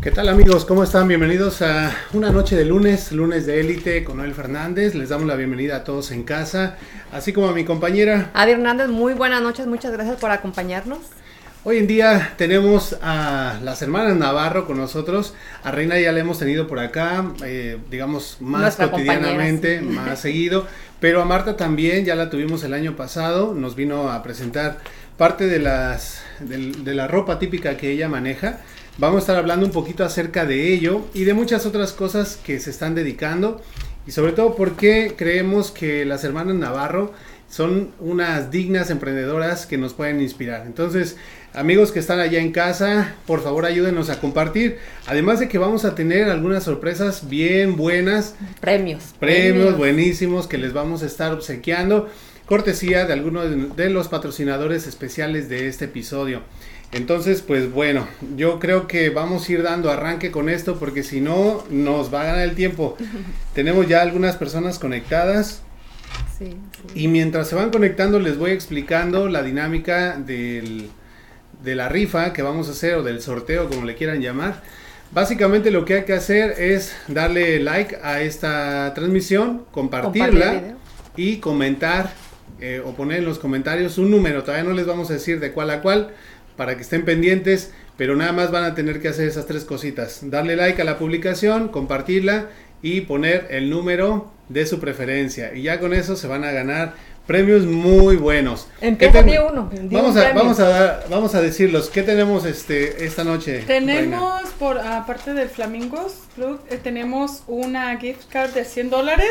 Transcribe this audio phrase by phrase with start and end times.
[0.00, 0.64] ¿Qué tal amigos?
[0.64, 1.08] ¿Cómo están?
[1.08, 4.94] Bienvenidos a una noche de lunes, lunes de élite con Noel Fernández.
[4.94, 6.76] Les damos la bienvenida a todos en casa,
[7.10, 8.30] así como a mi compañera.
[8.32, 11.00] Adi Hernández, muy buenas noches, muchas gracias por acompañarnos.
[11.64, 15.34] Hoy en día tenemos a las hermanas Navarro con nosotros.
[15.64, 19.84] A Reina ya la hemos tenido por acá, eh, digamos, más Nuestra cotidianamente, sí.
[19.84, 20.68] más seguido.
[21.00, 24.78] Pero a Marta también, ya la tuvimos el año pasado, nos vino a presentar
[25.16, 28.60] parte de, las, de la ropa típica que ella maneja.
[28.98, 32.58] Vamos a estar hablando un poquito acerca de ello y de muchas otras cosas que
[32.58, 33.62] se están dedicando.
[34.06, 37.12] Y sobre todo porque creemos que las hermanas Navarro
[37.48, 40.64] son unas dignas emprendedoras que nos pueden inspirar.
[40.66, 41.16] Entonces,
[41.54, 44.78] amigos que están allá en casa, por favor ayúdenos a compartir.
[45.06, 49.14] Además de que vamos a tener algunas sorpresas bien buenas, Premios.
[49.20, 52.08] premios buenísimos que les vamos a estar obsequiando,
[52.46, 56.42] cortesía de algunos de- de los patrocinadores especiales de este episodio.
[56.92, 61.20] Entonces, pues bueno, yo creo que vamos a ir dando arranque con esto porque si
[61.20, 62.96] no nos va a ganar el tiempo.
[63.54, 65.62] Tenemos ya algunas personas conectadas.
[66.38, 66.50] Sí,
[66.94, 67.02] sí.
[67.02, 70.88] Y mientras se van conectando les voy explicando la dinámica del,
[71.62, 74.62] de la rifa que vamos a hacer o del sorteo como le quieran llamar.
[75.10, 80.76] Básicamente lo que hay que hacer es darle like a esta transmisión, Compartir compartirla
[81.16, 82.12] y comentar
[82.60, 84.42] eh, o poner en los comentarios un número.
[84.42, 86.10] Todavía no les vamos a decir de cuál a cuál
[86.58, 90.18] para que estén pendientes, pero nada más van a tener que hacer esas tres cositas.
[90.24, 92.48] Darle like a la publicación, compartirla
[92.82, 95.54] y poner el número de su preferencia.
[95.54, 96.94] Y ya con eso se van a ganar
[97.28, 98.66] premios muy buenos.
[98.80, 101.90] Empieza ¿Qué ten- día uno, Vamos un a, vamos a dar, vamos a decirlos.
[101.90, 103.62] ¿Qué tenemos este esta noche?
[103.66, 103.92] Reina?
[103.94, 109.30] Tenemos, por aparte del Flamingos Club, eh, tenemos una gift card de 100 dólares.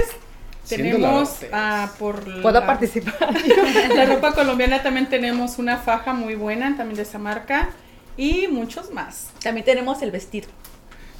[0.67, 3.15] 100 Tenemos ah, por Puedo la, participar.
[3.95, 7.69] la ropa colombiana también tenemos una faja muy buena, también de esa marca.
[8.17, 9.27] Y muchos más.
[9.43, 10.47] También tenemos el vestido.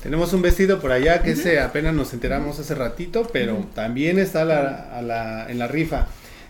[0.02, 4.42] Tenemos un vestido por allá que ese apenas nos enteramos hace ratito, pero también está
[4.42, 6.08] a la- a la- en la rifa.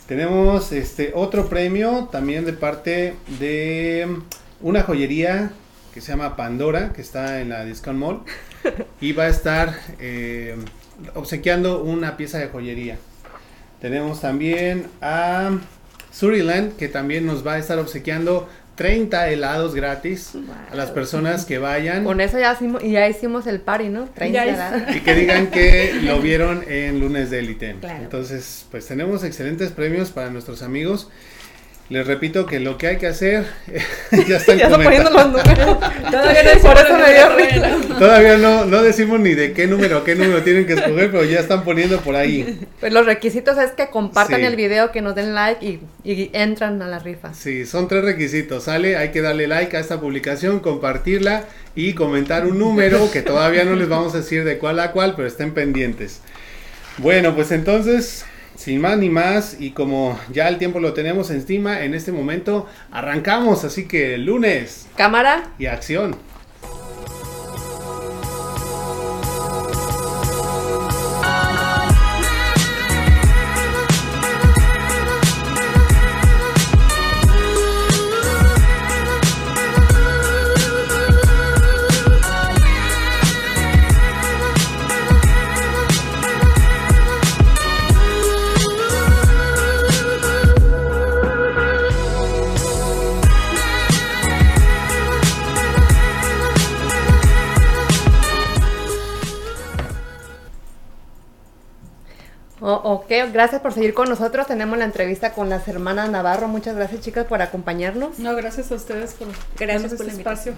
[0.08, 4.08] Tenemos este otro premio también de parte de
[4.62, 5.52] una joyería
[5.94, 8.22] que se llama Pandora, que está en la Discount Mall,
[9.02, 10.56] y va a estar eh,
[11.16, 12.98] obsequiando una pieza de joyería.
[13.82, 15.58] Tenemos también a
[16.12, 20.34] Suriland, que también nos va a estar obsequiando 30 helados gratis
[20.72, 22.04] a las personas que vayan.
[22.04, 24.06] Con eso ya hicimos, ya hicimos el party, ¿no?
[24.06, 24.96] 30 Ya edad.
[24.96, 27.76] Y que digan que lo vieron en Lunes de Élite.
[27.80, 28.04] Claro.
[28.04, 31.10] Entonces, pues tenemos excelentes premios para nuestros amigos.
[31.90, 33.46] Les repito que lo que hay que hacer,
[34.28, 35.78] ya están Ya poniendo los números.
[36.12, 37.98] Todavía no, por eso me dio risa.
[37.98, 41.40] Todavía no, no decimos ni de qué número, qué número tienen que escoger, pero ya
[41.40, 42.60] están poniendo por ahí.
[42.82, 44.46] Pues los requisitos es que compartan Sí.
[44.46, 47.34] el video, que nos den like y, y entran a la rifa.
[47.34, 48.98] Sí, son tres requisitos, ¿sale?
[48.98, 53.76] Hay que darle like a esta publicación, compartirla y comentar un número que todavía no
[53.76, 56.20] les vamos a decir de cuál a cuál, pero estén pendientes.
[56.98, 58.26] Bueno, pues entonces,
[58.58, 62.66] sin más ni más, y como ya el tiempo lo tenemos encima, en este momento
[62.92, 66.16] arrancamos, así que lunes Cámara, y acción.
[102.84, 104.48] Ok, gracias por seguir con nosotros.
[104.48, 106.48] Tenemos la entrevista con las hermanas Navarro.
[106.48, 108.20] Muchas gracias, chicas, por acompañarnos.
[108.20, 109.28] No, gracias a ustedes por
[109.58, 110.54] Gracias por la este espacio.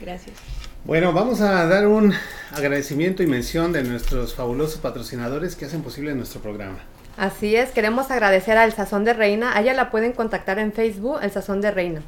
[0.00, 0.36] Gracias.
[0.84, 2.14] Bueno, vamos a dar un
[2.52, 6.78] agradecimiento y mención de nuestros fabulosos patrocinadores que hacen posible nuestro programa.
[7.16, 9.56] Así es, queremos agradecer al Sazón de Reina.
[9.56, 12.02] A ella la pueden contactar en Facebook, el Sazón de Reina.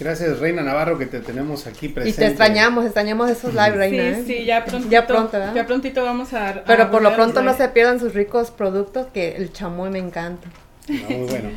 [0.00, 2.22] Gracias, Reina Navarro, que te tenemos aquí presente.
[2.22, 4.02] Y te extrañamos, extrañamos esos live, Reina.
[4.02, 4.22] ¿eh?
[4.26, 4.90] Sí, sí, ya prontito.
[4.90, 5.54] Ya pronto, ¿verdad?
[5.54, 6.48] ya prontito vamos a.
[6.48, 9.98] a Pero por lo pronto no se pierdan sus ricos productos, que el chamoy me
[9.98, 10.48] encanta.
[10.88, 11.50] No, muy bueno.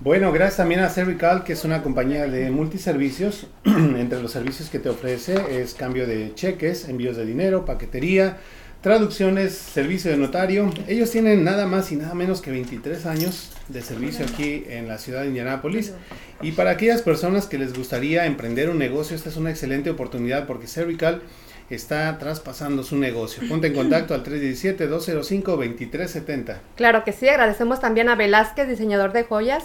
[0.00, 3.48] Bueno, gracias también a Cervical, que es una compañía de multiservicios.
[3.64, 8.38] Entre los servicios que te ofrece es cambio de cheques, envíos de dinero, paquetería,
[8.80, 10.72] traducciones, servicio de notario.
[10.86, 14.96] Ellos tienen nada más y nada menos que 23 años de servicio aquí en la
[14.98, 15.92] ciudad de Indianápolis.
[16.40, 20.46] Y para aquellas personas que les gustaría emprender un negocio, esta es una excelente oportunidad
[20.46, 21.22] porque Cervical
[21.70, 23.46] está traspasando su negocio.
[23.48, 26.56] Ponte en contacto al 317-205-2370.
[26.76, 29.64] Claro que sí, agradecemos también a Velázquez, diseñador de joyas.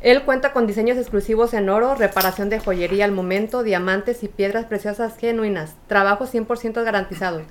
[0.00, 4.64] Él cuenta con diseños exclusivos en oro, reparación de joyería al momento, diamantes y piedras
[4.64, 7.42] preciosas genuinas, trabajo 100% garantizado.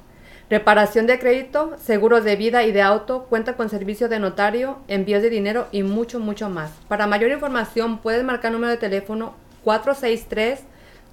[0.50, 5.22] Reparación de crédito, seguros de vida y de auto, cuenta con servicio de notario, envíos
[5.22, 6.72] de dinero y mucho, mucho más.
[6.88, 9.36] Para mayor información puedes marcar número de teléfono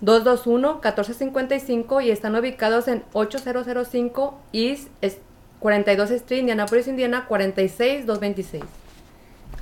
[0.02, 4.88] 463-221-1455 y están ubicados en 8005 East
[5.61, 8.64] 42 Street, Indianapolis, Indiana 46226.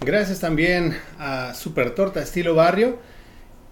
[0.01, 2.99] Gracias también a Super Torta Estilo Barrio,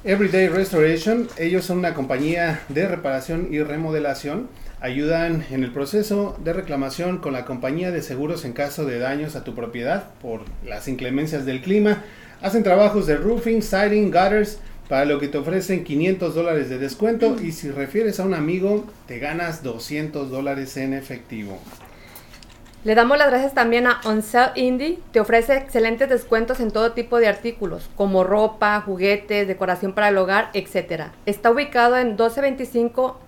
[0.06, 1.28] Everyday Restoration.
[1.38, 4.48] Ellos son una compañía de reparación y remodelación.
[4.80, 9.36] Ayudan en el proceso de reclamación con la compañía de seguros en caso de daños
[9.36, 12.06] a tu propiedad por las inclemencias del clima.
[12.42, 17.36] Hacen trabajos de roofing, siding, gutters, para lo que te ofrecen 500 dólares de descuento
[17.42, 21.60] y si refieres a un amigo te ganas 200 dólares en efectivo.
[22.84, 25.00] Le damos las gracias también a On Sale Indie.
[25.12, 30.18] Te ofrece excelentes descuentos en todo tipo de artículos, como ropa, juguetes, decoración para el
[30.18, 31.08] hogar, etc.
[31.26, 33.20] Está ubicado en 1225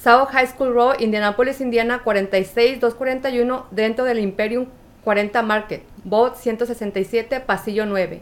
[0.00, 4.66] South High School Road, Indianapolis, Indiana 46241, dentro del Imperium
[5.02, 8.20] 40 Market, Bot 167, Pasillo 9.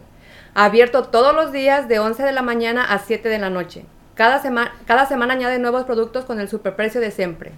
[0.61, 3.85] Abierto todos los días de 11 de la mañana a 7 de la noche.
[4.13, 7.51] Cada, sema cada semana añade nuevos productos con el superprecio de siempre.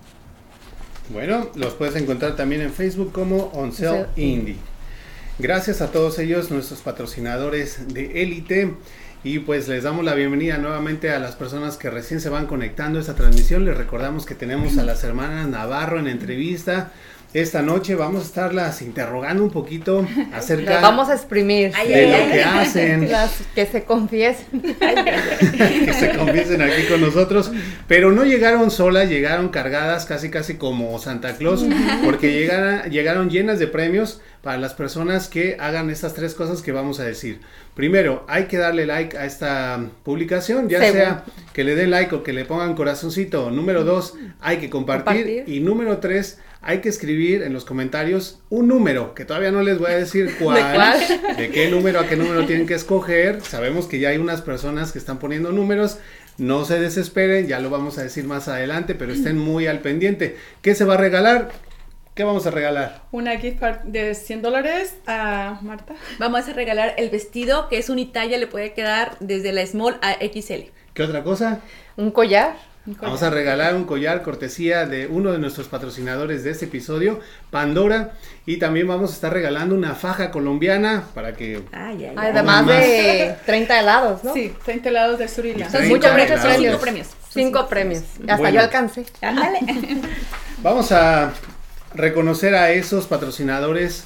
[1.09, 4.57] Bueno, los puedes encontrar también en Facebook como On Sale Indie.
[5.39, 8.75] Gracias a todos ellos, nuestros patrocinadores de élite.
[9.24, 13.00] Y pues les damos la bienvenida nuevamente a las personas que recién se van conectando
[13.00, 13.65] a esta transmisión.
[13.65, 16.92] Les recordamos que tenemos a las hermanas Navarro en entrevista.
[17.33, 21.71] Esta noche vamos a estarlas interrogando un poquito acerca Las vamos a exprimir.
[21.75, 22.31] Ay, de ay, lo ay.
[22.31, 23.11] que hacen.
[23.11, 24.61] Las que se confiesen.
[24.61, 27.51] que se confiesen aquí con nosotros,
[27.87, 31.65] pero no llegaron solas, llegaron cargadas casi casi como Santa Claus,
[32.03, 36.71] porque llegaron, llegaron llenas de premios para las personas que hagan estas tres cosas que
[36.71, 37.39] vamos a decir.
[37.75, 41.03] Primero, hay que darle like a esta publicación, ya Seguro.
[41.03, 41.23] sea
[41.53, 43.51] que le den like o que le pongan corazoncito.
[43.51, 45.25] Número dos, hay que compartir.
[45.25, 45.43] Compartir.
[45.47, 49.80] Y número tres, hay que escribir en los comentarios un número, que todavía no les
[49.80, 51.00] voy a decir cuál, cuál?
[51.38, 53.41] de qué número a qué número tienen que escoger.
[53.41, 55.98] Sabemos que ya hay unas personas que están poniendo números.
[56.38, 60.38] No se desesperen, ya lo vamos a decir más adelante, pero estén muy al pendiente.
[60.62, 61.50] ¿Qué se va a regalar?
[62.13, 63.03] ¿Qué vamos a regalar?
[63.12, 65.96] Una gift card de 100 dólares a Marta.
[66.20, 70.13] Vamos a regalar el vestido, que es unitalla, le puede quedar desde la small a
[70.15, 70.70] XL.
[70.94, 71.62] ¿Qué otra cosa?
[71.98, 72.70] Un collar.
[72.85, 77.19] Vamos a regalar un collar cortesía de uno de nuestros patrocinadores de este episodio,
[77.51, 78.13] Pandora.
[78.47, 81.61] Y también vamos a estar regalando una faja colombiana para que...
[81.71, 82.15] Ay, ay, ay.
[82.31, 82.75] Además más.
[82.79, 84.33] de 30 helados, ¿no?
[84.33, 85.67] Sí, 30 helados de Surila.
[85.67, 86.57] Y Son 30 muchos, premios.
[86.57, 87.07] Cinco premios.
[87.29, 88.03] Cinco premios.
[88.21, 88.55] Hasta Bueno.
[88.55, 89.05] yo alcancé.
[89.21, 89.59] Ándale.
[90.63, 91.33] Vamos a
[91.93, 94.05] reconocer a esos patrocinadores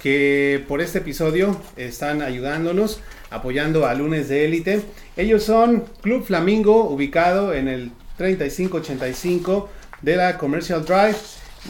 [0.00, 3.00] que por este episodio están ayudándonos,
[3.30, 4.82] apoyando a Lunes de Élite.
[5.16, 9.68] Ellos son Club Flamingo, ubicado en el 3585
[10.02, 11.16] de la Commercial Drive.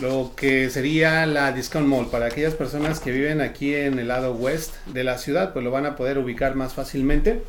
[0.01, 2.09] lo que sería la Discount Mall.
[2.09, 5.71] Para aquellas personas que viven aquí en el lado west de la ciudad, pues lo
[5.71, 7.43] van a poder ubicar más fácilmente.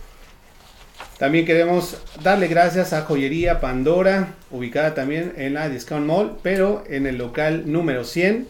[1.18, 7.08] También queremos darle gracias a Joyería Pandora, ubicada también en la Discount Mall, pero en
[7.08, 8.48] el local número 100.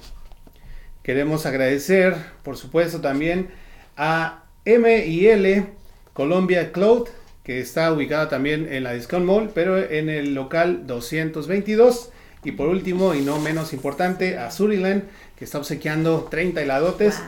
[1.04, 3.50] Queremos agradecer, por supuesto, también
[3.96, 5.68] a M&L
[6.14, 7.10] Colombia Cloud,
[7.44, 12.10] que está ubicada también en la Discount Mall, pero en el local 222.
[12.46, 15.04] Y por último, y no menos importante, a Suriland,
[15.38, 17.22] que está obsequiando 30 heladotes.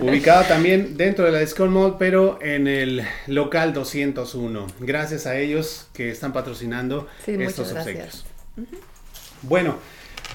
[0.00, 4.66] Ubicada también dentro de la Discount Mall, pero en el local 201.
[4.80, 8.24] Gracias a ellos que están patrocinando Sí, estos obsequios.
[9.42, 9.76] Bueno,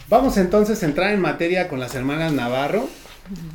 [0.09, 2.89] vamos entonces a entrar en materia con las hermanas Navarro.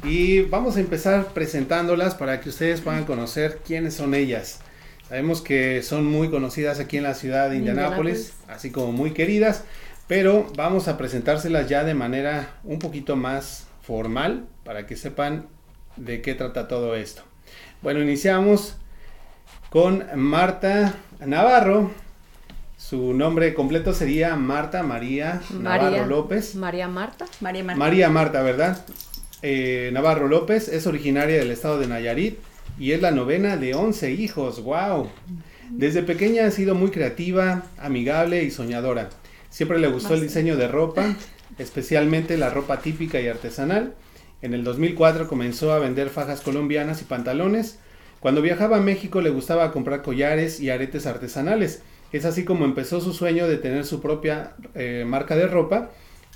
[0.05, 4.61] Y vamos a empezar presentándolas para que ustedes puedan conocer quiénes son ellas.
[5.13, 8.35] Sabemos que son muy conocidas aquí en la ciudad de Indianápolis, Indianápolis.
[8.49, 9.63] así como muy queridas,
[10.09, 15.49] pero vamos a presentárselas ya de manera un poquito más formal para que sepan
[15.97, 17.21] de qué trata todo esto.
[17.83, 18.79] Bueno, iniciamos
[19.69, 21.91] con Marta Navarro.
[22.79, 26.55] Su nombre completo sería Marta María, Navarro López.
[26.55, 27.27] María Marta.
[27.43, 27.79] María Marta.
[27.79, 28.83] María Marta, ¿verdad?
[29.43, 32.39] Eh, Navarro López es originaria del estado de Nayarit
[32.83, 34.61] y es la novena de 11 hijos.
[34.65, 35.09] ¡Wow!
[35.71, 39.09] Desde pequeña ha sido muy creativa, amigable y soñadora.
[39.51, 41.15] Siempre le gustó el diseño de ropa,
[41.61, 43.95] especialmente la ropa típica y artesanal.
[44.43, 47.79] En el 2004 comenzó a vender fajas colombianas y pantalones.
[48.19, 51.83] Cuando viajaba a México le gustaba comprar collares y aretes artesanales.
[52.13, 55.91] Es así como empezó su sueño de tener su propia eh, marca de ropa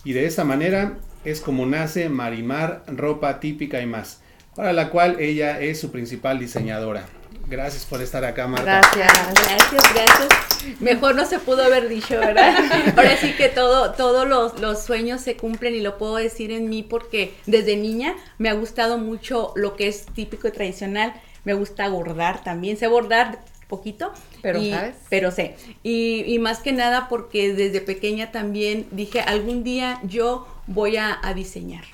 [0.05, 4.21] y de esta manera es como nace Marimar Ropa Típica y más,
[4.57, 7.07] para la cual ella es su principal diseñadora.
[7.49, 8.81] Gracias por estar acá, Marta.
[8.97, 9.35] Gracias.
[9.35, 10.81] Gracias, gracias.
[10.81, 12.57] Mejor no se pudo haber dicho, ¿verdad?
[12.97, 16.69] Ahora sí que todo, todos los, los sueños se cumplen y lo puedo decir en
[16.69, 21.13] mí porque desde niña me ha gustado mucho lo que es típico y tradicional.
[21.45, 22.77] Me gusta bordar también.
[22.79, 24.13] Sé bordar poquito.
[24.43, 24.97] Pero y- sabes.
[25.09, 25.55] Pero sé.
[25.85, 31.17] Y, y más que nada porque desde pequeña también dije, algún día yo voy a,
[31.23, 31.85] a diseñar.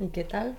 [0.00, 0.56] ¿Y qué tal?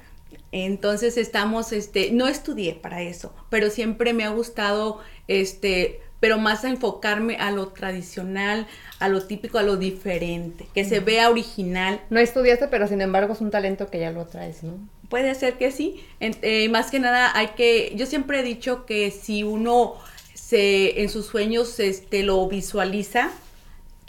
[0.55, 6.63] Entonces estamos, este, no estudié para eso, pero siempre me ha gustado, este, pero más
[6.63, 8.67] a enfocarme a lo tradicional,
[9.00, 12.01] a lo típico, a lo diferente, que se vea original.
[12.12, 14.74] No estudiaste, pero sin embargo es un talento que ya lo traes, ¿no?
[15.10, 16.03] Puede ser que sí.
[16.19, 19.95] En- eh, más que nada hay que, yo siempre he dicho que si uno
[20.36, 23.31] se, en sus sueños, este, lo visualiza,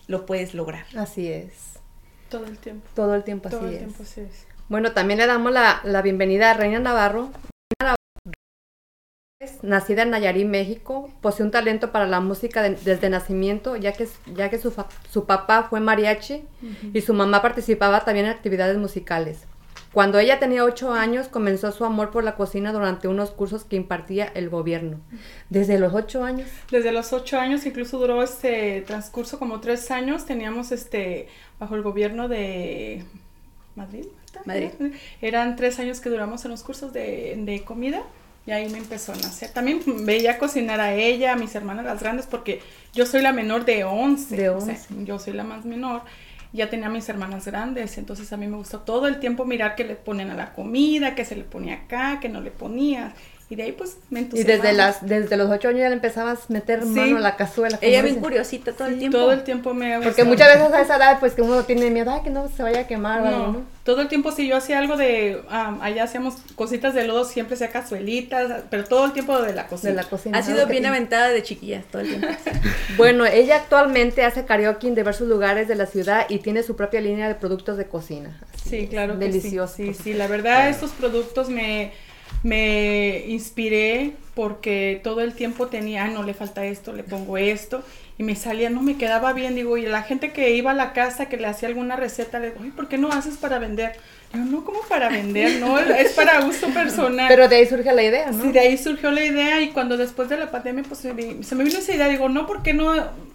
[0.08, 0.84] lo puedes lograr.
[0.94, 1.52] Así es.
[2.28, 2.86] Todo el tiempo.
[2.94, 3.78] Todo el tiempo Todo así el es.
[3.78, 4.46] tiempo así es.
[4.68, 7.30] Bueno, también le damos la, la bienvenida a Reina Navarro.
[7.80, 7.96] Reina Navarro,
[9.62, 14.08] Nacida en Nayarit, México, posee un talento para la música de- desde nacimiento, ya que,
[14.34, 14.72] ya que su,
[15.10, 16.44] su papá fue mariachi
[16.94, 19.40] y su mamá participaba también en actividades musicales.
[19.92, 23.76] Cuando ella tenía ocho años, comenzó su amor por la cocina durante unos cursos que
[23.76, 24.98] impartía el gobierno.
[25.50, 26.48] Desde los ocho años.
[26.70, 31.28] Desde los ocho años, incluso duró este transcurso como tres años, teníamos este,
[31.60, 33.04] bajo el gobierno de
[33.76, 34.06] Madrid.
[34.44, 34.70] Madrid.
[35.20, 38.02] Eran tres años que duramos en los cursos de, de comida
[38.46, 39.50] y ahí me empezó a nacer.
[39.50, 42.60] También veía cocinar a ella, a mis hermanas las grandes, porque
[42.92, 44.36] yo soy la menor de 11.
[44.36, 45.04] De o sea, 11.
[45.04, 46.02] yo soy la más menor.
[46.52, 49.74] Ya tenía a mis hermanas grandes, entonces a mí me gustó todo el tiempo mirar
[49.74, 53.12] qué le ponen a la comida, qué se le ponía acá, qué no le ponías.
[53.50, 54.62] Y de ahí pues me Y entusiasmaba.
[54.62, 56.88] desde, las, desde los ocho años ya le empezabas a meter Sí.
[56.88, 57.78] mano a la cazuela.
[57.82, 59.18] Ella bien curiosita todo el Sí, tiempo.
[59.18, 61.90] Todo el tiempo me ha Porque muchas veces a esa edad, pues que uno tiene
[61.90, 63.62] miedo, ay, que no se vaya a quemar algo, No, ¿no?
[63.84, 67.54] todo el tiempo si yo hacía algo de, ah, allá hacíamos cositas de lodo, siempre
[67.54, 69.90] hacía cazuelitas, pero todo el tiempo de la cocina.
[69.90, 70.38] De la cocina.
[70.38, 72.26] Ha sido bien aventada de chiquilla todo el tiempo.
[72.96, 77.00] Bueno, ella actualmente hace karaoke en diversos lugares de la ciudad y tiene su propia
[77.00, 78.38] línea de productos de cocina.
[78.64, 79.74] Sí, claro que Delicioso.
[79.76, 79.92] sí.
[79.92, 81.92] Sí, sí, la verdad estos productos me,
[82.42, 87.84] me inspiré porque todo el tiempo tenía, "Ay, no le falta esto, le pongo esto.
[88.16, 89.54] Y me salía, no me quedaba bien.
[89.56, 92.50] Digo, y la gente que iba a la casa, que le hacía alguna receta, le
[92.50, 93.96] digo, ay, ¿por qué no haces para vender?
[94.32, 95.58] Digo, no, ¿cómo para vender?
[95.60, 97.26] No, es para uso personal.
[97.28, 98.42] Pero de ahí surge la idea, ¿no?
[98.44, 101.64] Sí, de ahí surgió la idea y cuando después de la pandemia pues se me
[101.64, 102.92] vino esa idea, digo, no, ¿por qué no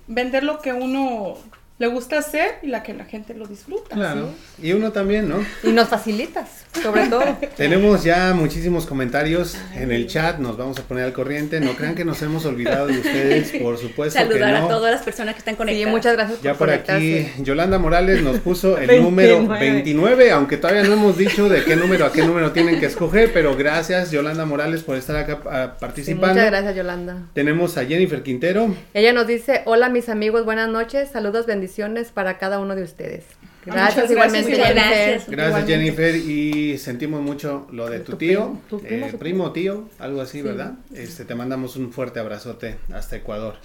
[0.08, 1.38] vender lo que uno
[1.80, 3.96] le gusta hacer y la que la gente lo disfruta?
[3.96, 4.30] Claro.
[4.62, 5.38] Y uno también, ¿no?
[5.64, 7.24] Y nos facilitas, sobre todo.
[7.56, 11.62] Tenemos ya muchísimos comentarios en el chat, nos vamos a poner al corriente.
[11.62, 14.66] No crean que nos hemos olvidado de ustedes, por supuesto Saludar que no.
[14.66, 15.92] a todas las personas que están Sí, conectadas.
[15.92, 17.28] muchas gracias Ya por por aquí.
[17.40, 19.40] Yolanda Morales nos puso el 29.
[19.40, 22.88] número 29, aunque todavía no hemos dicho de qué número a qué número tienen que
[22.88, 26.28] escoger, pero gracias Yolanda Morales por estar acá ah, Sí, participando.
[26.34, 27.28] muchas gracias, Yolanda.
[27.34, 28.76] Tenemos a Jennifer Quintero.
[28.94, 31.69] Ella nos dice, hola mis amigos, buenas noches, saludos, bendiciones
[32.14, 33.24] para cada uno de ustedes.
[33.66, 34.50] Gracias, Muchas igualmente.
[34.52, 34.90] Muchas Jennifer.
[34.90, 35.30] gracias.
[35.30, 35.74] Gracias Igualmente.
[35.74, 39.90] Jennifer y sentimos mucho lo de tu, Tu tío, primo, tu primo, eh, primo, tío,
[40.00, 40.74] algo así, ¿verdad?
[40.96, 43.56] Este, te mandamos un fuerte abrazote hasta Ecuador.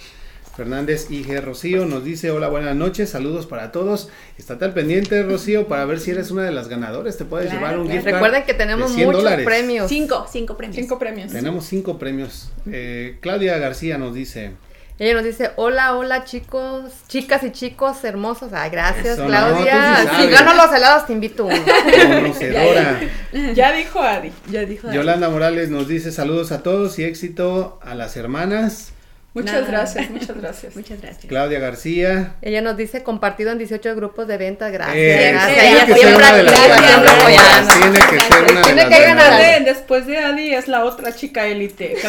[0.57, 4.09] Fernández IG Rocío nos dice, hola, buenas noches, saludos para todos.
[4.39, 7.17] Estate al pendiente, Rocío, para ver si eres una de las ganadoras.
[7.17, 7.97] Te puedes Claro, llevar un claro.
[8.01, 9.45] gift card Recuerden que tenemos de 100 muchos dólares.
[9.45, 9.89] premios.
[9.89, 10.77] Cinco, cinco premios.
[10.77, 11.33] Cinco premios.
[11.33, 12.53] Tenemos cinco premios.
[12.71, 14.53] Eh, Claudia García nos dice,
[14.97, 18.53] Ella nos dice, hola, hola chicos, chicas y chicos hermosos.
[18.53, 19.97] Ay, gracias Eso, no, Claudia.
[20.03, 21.57] tú sí si gano los helados, te invito uno.
[22.15, 23.01] conocedora.
[23.55, 24.33] Ya dijo Adi.
[24.49, 24.93] Ya dijo.
[24.93, 28.94] Yolanda Morales nos dice, saludos a todos y éxito a las hermanas.
[29.35, 29.67] Muchas Nada.
[29.67, 30.77] gracias, muchas gracias.
[30.77, 31.27] Muchas gracias.
[31.27, 34.71] Claudia García, Ella nos dice, compartido en 18 grupos de venta.
[34.71, 34.97] Gracias.
[34.97, 35.55] Eh, gracias.
[35.61, 36.95] tiene Ella que siempre ser una de las activa, ganadoras.
[36.95, 37.75] siempre apoyando.
[37.75, 39.17] Tiene que ser una de Tiene que ganar.
[39.17, 39.41] ganadoras.
[39.57, 41.97] Ade, después de Adi es la otra chica élite.
[42.01, 42.09] Sí,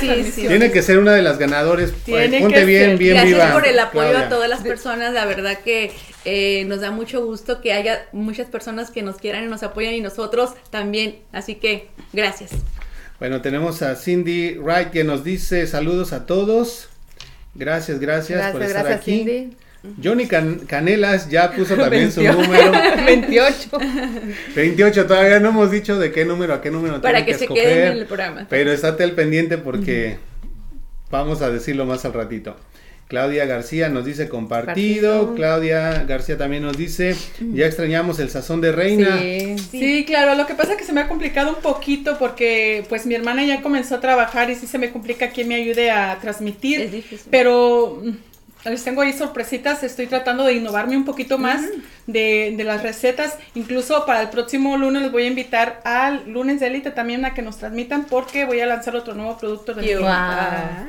[0.00, 0.46] sí, de sí.
[0.48, 1.92] Tiene que ser una de las ganadores.
[2.04, 2.98] Tiene Ponte que bien, ser.
[2.98, 3.52] bien Gracias viva.
[3.52, 4.26] por el apoyo Claudia.
[4.26, 5.92] a todas las personas, la verdad que
[6.24, 9.94] eh, nos da mucho gusto que haya muchas personas que nos quieran y nos apoyan
[9.94, 12.50] y nosotros también, así que gracias.
[13.18, 16.88] Bueno, tenemos a Cindy Wright que nos dice saludos a todos.
[17.54, 19.18] Gracias, gracias, por estar gracias, aquí.
[19.18, 19.56] Cindy.
[20.02, 22.42] Johnny Can- Canelas ya puso también su 28.
[22.42, 22.72] número.
[23.06, 23.70] 28.
[24.56, 27.64] 28, todavía no hemos dicho de qué número a qué número Para que se escoger,
[27.64, 28.46] queden en el programa.
[28.48, 30.16] Pero estate al pendiente porque
[31.10, 32.56] vamos a decirlo más al ratito.
[33.08, 35.18] Claudia García nos dice compartido.
[35.18, 35.34] Compartido.
[35.34, 37.14] Claudia García también nos dice,
[37.52, 39.18] ya extrañamos el sazón de reina.
[39.18, 39.56] Sí.
[39.58, 43.06] Sí, claro, lo que pasa es que se me ha complicado un poquito porque pues
[43.06, 46.18] mi hermana ya comenzó a trabajar y sí se me complica quien me ayude a
[46.20, 46.80] transmitir.
[46.80, 47.28] Es difícil.
[47.30, 48.10] Pero mm,
[48.64, 51.62] les tengo ahí sorpresitas, estoy tratando de innovarme un poquito más
[52.06, 53.34] de, de las recetas.
[53.54, 57.34] Incluso para el próximo lunes les voy a invitar al lunes de élite también a
[57.34, 60.08] que nos transmitan porque voy a lanzar otro nuevo producto de mi- Wow.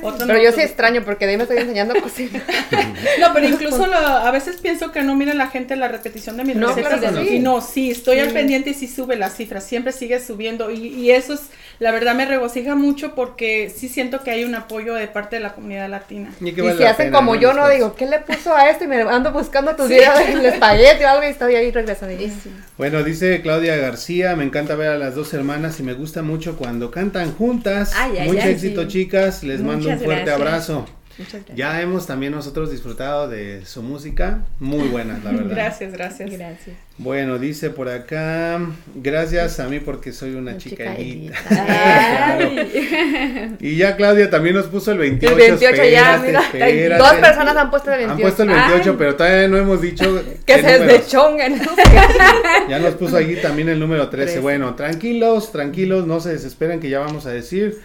[0.04, 2.42] Otro Pero yo sí extraño porque de ahí me estoy enseñando a cocinar.
[3.20, 6.44] No, pero incluso lo- a veces pienso que no mira la gente la repetición de
[6.44, 7.00] mis No, recetas.
[7.00, 7.36] claro que.
[7.36, 10.70] Y no, sí, estoy al pendiente y sí sube las cifras, siempre sigue subiendo.
[10.72, 11.42] Y, y eso es,
[11.80, 15.42] la verdad me regocija mucho porque sí siento que hay un apoyo de parte de
[15.42, 16.32] la comunidad latina.
[16.40, 18.56] Y, que Y vale si la hacen pena, como yo, no digo, ¿qué le puso
[18.56, 18.86] a esto?
[18.86, 22.14] Y me ando buscando tus videos del espagueti o algo y estoy ahí regresando.
[22.16, 22.32] Y-
[22.78, 26.56] Bueno, dice Claudia García, me encanta ver a las dos hermanas y me gusta mucho
[26.58, 27.94] cuando cantan juntas.
[27.96, 28.88] Ay, ay, Mucho ay, éxito, sí.
[28.88, 29.44] chicas.
[29.44, 30.36] Les mando un fuerte gracias.
[30.40, 30.86] abrazo.
[31.18, 31.58] Muchas gracias.
[31.58, 34.40] Ya hemos también nosotros disfrutado de su música.
[34.60, 35.50] Muy buena, la verdad.
[35.56, 36.30] Gracias, gracias.
[36.32, 36.76] Gracias.
[36.98, 38.60] Bueno, dice por acá,
[38.96, 41.38] gracias a mí porque soy una, Una chica, chica elita.
[41.38, 41.66] elita.
[41.66, 42.50] Claro.
[42.58, 43.56] Ay.
[43.60, 45.34] Y ya Claudia también nos puso el 28.
[45.34, 46.68] El 28 ya, espérate, mira.
[46.70, 47.04] espérate.
[47.04, 48.14] Dos personas han puesto el 28.
[48.16, 48.96] Han puesto el 28, Ay.
[48.98, 51.62] pero todavía no hemos dicho que se deschongan.
[52.70, 54.16] Ya nos puso allí también el número 13.
[54.26, 54.40] Trece.
[54.40, 57.80] Bueno, tranquilos, tranquilos, no se desesperen que ya vamos a decir.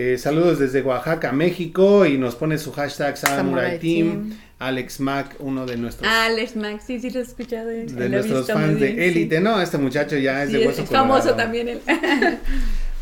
[0.00, 4.28] Eh, saludos desde Oaxaca, México y nos pone su hashtag Samurai Samurai Team.
[4.28, 4.38] Team.
[4.60, 7.70] Alex Mac, uno de nuestros, Alex Max, sí, sí lo he escuchado.
[7.70, 9.36] eh, de lo nuestros visto fans de élite.
[9.38, 9.42] sí.
[9.42, 11.80] No, este muchacho ya es Sí, de es, hueso es famoso también él.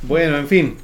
[0.02, 0.76] Bueno, en fin.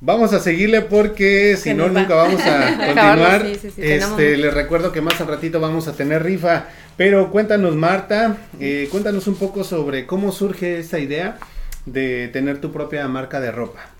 [0.00, 2.00] Vamos a seguirle porque si no va.
[2.00, 3.42] nunca vamos a continuar.
[3.46, 6.66] sí, sí, sí, tenemos este, les recuerdo que más al ratito vamos a tener rifa,
[6.96, 11.38] pero cuéntanos Marta, eh, cuéntanos un poco sobre cómo surge esta idea
[11.84, 13.90] de tener tu propia marca de ropa.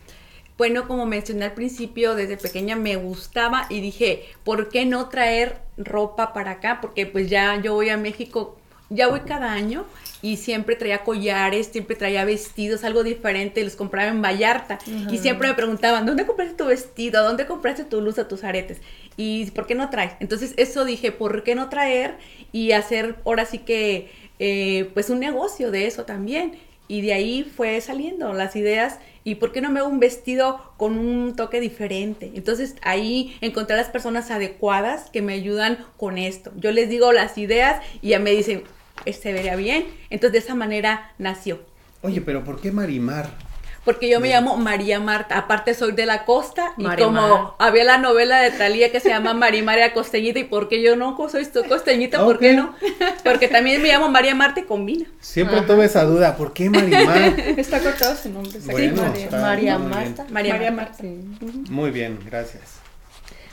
[0.59, 5.59] Bueno, como mencioné al principio, desde pequeña me gustaba y dije, ¿por qué no traer
[5.77, 6.79] ropa para acá?
[6.81, 8.57] Porque pues ya yo voy a México,
[8.89, 9.85] ya voy cada año
[10.23, 14.79] y siempre traía collares, siempre traía vestidos, algo diferente, los compraba en Vallarta
[15.11, 17.23] y siempre me preguntaban, ¿dónde compraste tu vestido?
[17.23, 18.81] ¿Dónde compraste tu luz tus aretes?
[19.19, 20.13] ¿Y por qué no traes?
[20.21, 22.17] Entonces eso dije, ¿por qué no traer
[22.51, 26.53] y hacer ahora sí que eh, pues un negocio de eso también?
[26.89, 30.73] Y de ahí fue saliendo las ideas y por qué no me hago un vestido
[30.77, 32.31] con un toque diferente.
[32.35, 36.53] Entonces ahí encontré a las personas adecuadas que me ayudan con esto.
[36.57, 38.63] Yo les digo las ideas y ya me dicen,
[39.05, 39.87] "Eh, se vería bien.
[40.11, 41.61] Entonces de esa manera nació.
[42.03, 43.46] Oye, pero ¿por qué Marimar?
[43.87, 47.53] Porque yo me llamo María Marta, aparte soy de la costa y como Mar.
[47.61, 50.97] había la novela de Talía que se llama María María Costeñita y por qué yo
[50.97, 52.75] no soy costeñita, ¿por qué no?
[53.23, 55.07] Porque también me llamo María Marta y combina.
[55.21, 57.17] Siempre tuve esa duda, ¿por qué Marimar?
[57.57, 58.59] Está cortado su nombre.
[58.65, 59.31] Bueno, María.
[59.31, 59.79] María.
[59.79, 60.27] Marta.
[60.31, 61.05] María, María Marta.
[61.05, 61.71] Marta.
[61.71, 62.81] Muy bien, gracias.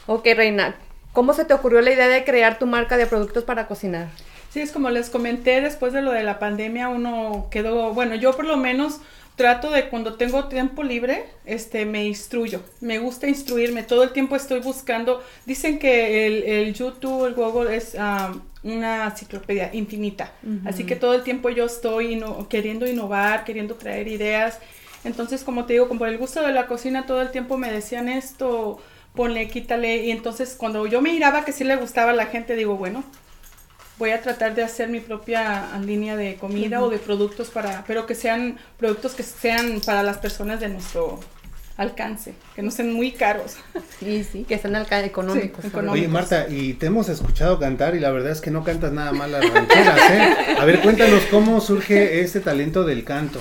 [0.07, 0.75] Ok, Reina.
[1.11, 4.07] ¿Cómo se te ocurrió la idea de crear tu marca de productos para cocinar?
[4.49, 8.35] Sí, es como les comenté, después de lo de la pandemia uno quedó, bueno, yo
[8.35, 8.99] por lo menos
[9.35, 14.35] trato de cuando tengo tiempo libre, este, me instruyo, me gusta instruirme, todo el tiempo
[14.35, 20.31] estoy buscando, dicen que el, el YouTube, el Google es ah, una enciclopedia infinita,
[20.65, 24.59] así que todo el tiempo yo estoy queriendo innovar, queriendo traer ideas,
[25.03, 27.71] entonces como te digo, como por el gusto de la cocina, todo el tiempo me
[27.71, 28.79] decían esto,
[29.15, 32.55] ponle, quítale, y entonces cuando yo me miraba que sí le gustaba a la gente,
[32.55, 33.03] digo, bueno,
[33.97, 38.05] voy a tratar de hacer mi propia línea de comida o de productos para, pero
[38.05, 41.19] que sean productos que sean para las personas de nuestro
[41.77, 43.57] alcance, que no sean muy caros.
[43.99, 45.65] Sí, sí, que sean económicos.
[45.89, 49.11] Oye, Marta, y te hemos escuchado cantar y la verdad es que no cantas nada
[49.11, 50.55] mal las rancheras, ¿eh?
[50.59, 53.39] A ver, cuéntanos cómo surge este talento del canto.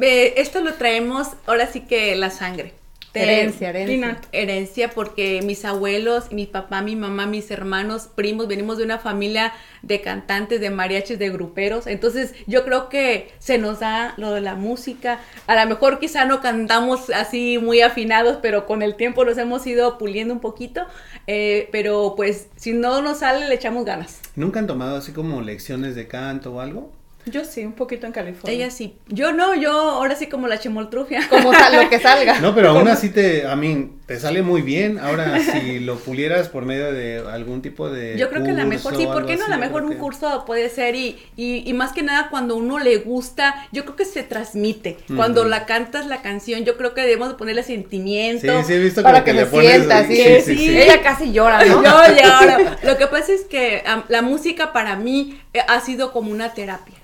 [0.00, 2.79] esto lo traemos ahora sí que la sangre
[3.14, 4.20] herencia, herencia.
[4.32, 9.52] Herencia porque mis abuelos, mi papá, mi mamá, mis hermanos, primos, venimos de una familia
[9.82, 11.86] de cantantes, de mariachis, de gruperos.
[11.86, 15.20] Entonces yo creo que se nos da lo de la música.
[15.46, 19.66] A lo mejor quizá no cantamos así muy afinados, pero con el tiempo nos hemos
[19.66, 20.86] ido puliendo un poquito.
[21.26, 24.20] Eh, pero pues si no nos sale, le echamos ganas.
[24.36, 26.99] ¿Nunca han tomado así como lecciones de canto o algo?
[27.26, 28.56] Yo sí, un poquito en California.
[28.56, 28.96] Ella sí.
[29.08, 31.20] Yo no, yo ahora sí como la chemoltrufia.
[31.30, 32.40] Como lo que salga.
[32.40, 34.98] No, pero aún así te, a mí, te sale muy bien.
[34.98, 38.66] Ahora, si lo pulieras por medio de algún tipo de Yo creo que a lo
[38.66, 39.44] mejor, sí, ¿por qué no?
[39.44, 42.78] A lo mejor un curso puede ser y, y, y, más que nada cuando uno
[42.78, 44.96] le gusta, yo creo que se transmite.
[45.14, 48.60] Cuando la cantas la canción, yo creo que debemos de ponerle sentimiento.
[48.60, 51.82] Sí, sí, he visto para que, le sientas, sí, sí, Ella casi llora, ¿no?
[51.82, 52.70] Yo lloro.
[52.82, 56.94] Lo que pasa es que la música para mí ha sido como una terapia.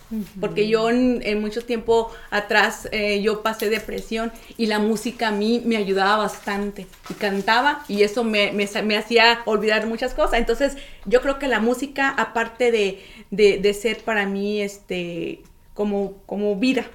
[0.40, 5.62] Porque yo en, mucho tiempo atrás eh, yo pasé depresión y la música a mí
[5.64, 6.86] me ayudaba bastante.
[7.10, 10.38] Y cantaba y eso me, me, hacía olvidar muchas cosas.
[10.38, 15.42] Entonces yo creo que la música aparte de, de, de ser para mí este
[15.74, 16.86] como, como vida,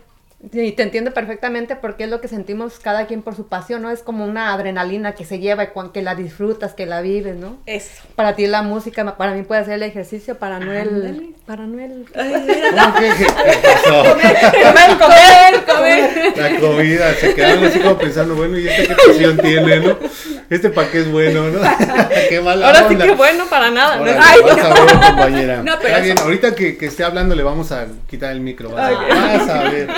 [0.50, 3.92] Sí, te entiendo perfectamente porque es lo que sentimos cada quien por su pasión, ¿no?
[3.92, 7.60] Es como una adrenalina que se lleva y que la disfrutas, que la vives, ¿no?
[7.68, 8.02] Eso.
[8.16, 11.36] Para ti la música, para mí puede ser el ejercicio, para no el...
[11.46, 12.06] Para no el...
[12.14, 14.04] ¿Qué, pasó?
[14.12, 19.38] Comer, comer, comer, La comida, se quedaron así como pensando, bueno, ¿y este qué pasión
[19.38, 19.98] tiene, no?
[20.50, 21.60] Este para qué es bueno, ¿no?
[22.30, 24.06] qué mala Ahora sí que bueno para nada, ¿no?
[24.06, 25.64] Ay, vas a ver, compañera.
[25.64, 28.72] No, pero Está bien, ahorita que, que, esté hablando le vamos a quitar el micro,
[28.72, 29.90] vas, vas a ver.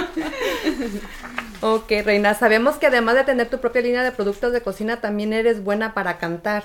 [1.66, 5.32] Ok, Reina, sabemos que además de tener tu propia línea de productos de cocina, también
[5.32, 6.62] eres buena para cantar.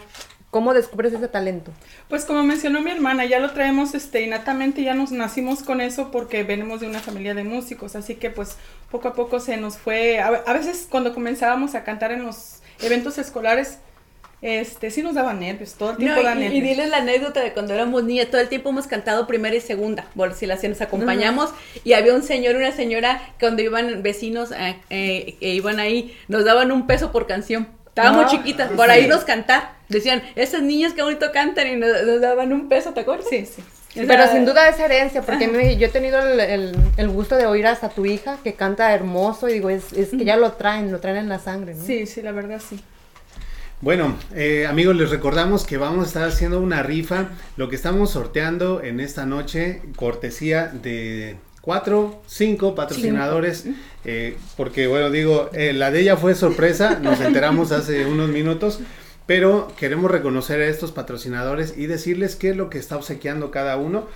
[0.50, 1.70] ¿Cómo descubres ese talento?
[2.08, 6.11] Pues como mencionó mi hermana, ya lo traemos este, innatamente, ya nos nacimos con eso
[6.11, 8.56] porque venimos de una familia de músicos, así que pues
[8.90, 12.56] poco a poco se nos fue, a, a veces cuando comenzábamos a cantar en los
[12.80, 13.78] eventos escolares,
[14.40, 16.55] este, sí nos daba nervios, todo el tiempo y, nervios.
[16.55, 19.61] Y diles la anécdota de cuando éramos niñas, todo el tiempo hemos cantado primera y
[19.61, 21.51] segunda, por si las nos acompañamos,
[21.85, 25.81] y había un señor y una señora que cuando iban vecinos eh, eh, e iban
[25.81, 27.68] ahí, nos daban un peso por canción.
[27.87, 29.72] Estábamos ah, chiquitas, por ahí nos cantar.
[29.88, 33.27] Decían, esas niñas que bonito cantan y nos, daban un peso, ¿te acuerdas?
[33.29, 33.62] Sí, sí.
[34.07, 38.07] Pero sin duda es herencia, porque yo he tenido el, gusto de oír hasta tu
[38.07, 41.29] hija que canta hermoso y digo, es, es que ya lo traen, lo traen en
[41.29, 41.85] la sangre, ¿no?
[41.85, 42.79] Sí, sí, la verdad sí.
[43.81, 47.29] Bueno, eh, amigos, les recordamos que vamos a estar haciendo una rifa.
[47.57, 53.67] Lo que estamos sorteando en esta noche, cortesía de cuatro, cinco patrocinadores,
[54.05, 58.81] eh, porque bueno, digo, eh, la de ella fue sorpresa, nos enteramos hace unos minutos,
[59.27, 63.77] pero queremos reconocer a estos patrocinadores y decirles qué es lo que está obsequiando cada
[63.77, 64.09] uno.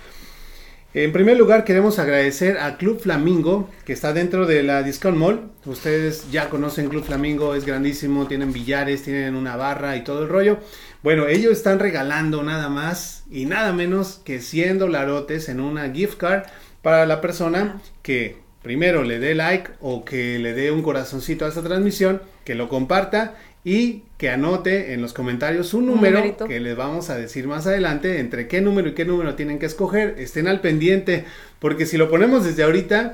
[0.95, 5.49] En primer lugar, queremos agradecer a Club Flamingo, que está dentro de la Discount Mall.
[5.65, 10.29] Ustedes ya conocen Club Flamingo, es grandísimo, tienen billares, tienen una barra y todo el
[10.29, 10.59] rollo.
[11.01, 16.17] Bueno, ellos están regalando nada más y nada menos que 100 dolarotes en una gift
[16.17, 16.43] card
[16.83, 21.47] para la persona que primero le dé like o que le dé un corazoncito a
[21.47, 26.77] esta transmisión, que lo comparta y que anote en los comentarios un número que les
[26.77, 30.15] vamos a decir más adelante entre qué número y qué número tienen que escoger.
[30.17, 31.25] Estén al pendiente
[31.59, 33.11] porque si lo ponemos desde ahorita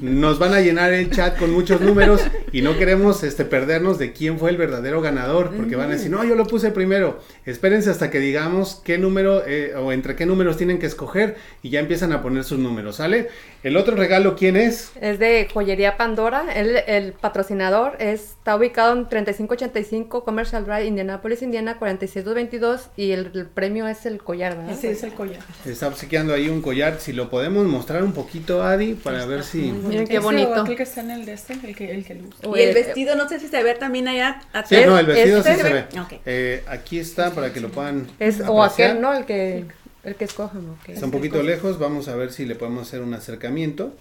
[0.00, 2.20] nos van a llenar el chat con muchos números
[2.52, 6.10] y no queremos este perdernos de quién fue el verdadero ganador porque van a decir,
[6.10, 10.26] "No, yo lo puse primero." Espérense hasta que digamos qué número eh, o entre qué
[10.26, 13.28] números tienen que escoger y ya empiezan a poner sus números, ¿sale?
[13.62, 14.92] El otro regalo ¿quién es?
[15.00, 21.78] Es de Joyería Pandora, el, el patrocinador está ubicado en 3585 Commercial Drive, Indianapolis, Indiana
[21.78, 24.76] 46222 y el, premio es el collar, ¿verdad?
[24.80, 25.40] Sí, es el collar.
[25.64, 29.72] Está obsequiando ahí un collar, si lo podemos mostrar un poquito, Adi, para ver si...
[29.82, 30.64] Miren qué bonito.
[30.64, 33.40] que está en el de este, el que, el que Y el vestido, no sé
[33.40, 34.68] si se ve también allá atrás.
[34.68, 35.86] Sí, no, el vestido sí se, ve.
[36.26, 39.12] Eh, aquí está para que lo puedan es, O aquel, ¿no?
[39.12, 39.66] El que,
[40.04, 40.76] el que escojan.
[40.86, 43.94] Está un poquito lejos, vamos a ver si le podemos hacer un acercamiento.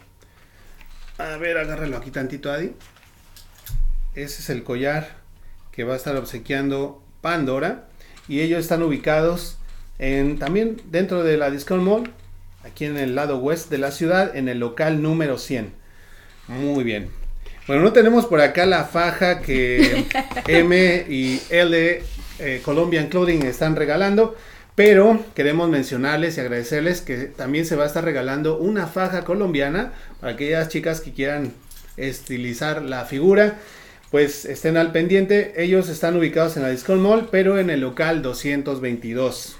[1.18, 2.74] A ver, agárralo aquí tantito, Adi.
[4.16, 5.18] Ese es el collar
[5.72, 7.86] que va a estar obsequiando Pandora.
[8.28, 9.58] Y ellos están ubicados
[9.98, 12.14] en, también dentro de la Discount Mall,
[12.64, 15.72] aquí en el lado west de la ciudad, en el local número 100.
[16.48, 17.10] Muy bien.
[17.68, 20.06] Bueno, no tenemos por acá la faja que
[20.48, 22.04] M y L
[22.40, 24.36] eh, Colombian Clothing están regalando,
[24.76, 29.94] Pero queremos mencionarles y agradecerles que también se va a estar regalando una faja colombiana
[30.20, 31.54] para aquellas chicas que quieran
[31.98, 33.60] estilizar la figura.
[34.10, 35.54] Pues estén al pendiente.
[35.62, 39.58] Ellos están ubicados en la Discord Mall, pero en el local 222.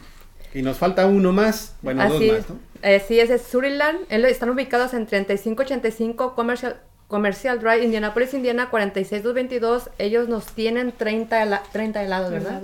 [0.54, 1.76] Y nos falta uno más.
[1.82, 2.69] Bueno, dos más, ¿no?
[2.82, 4.00] Eh, sí, es Suriland.
[4.10, 9.90] Están ubicados en 3585 Commercial Comercial Drive, Indianapolis, Indiana, 46222.
[9.98, 12.62] Ellos nos tienen 30, 30 helados, ¿verdad?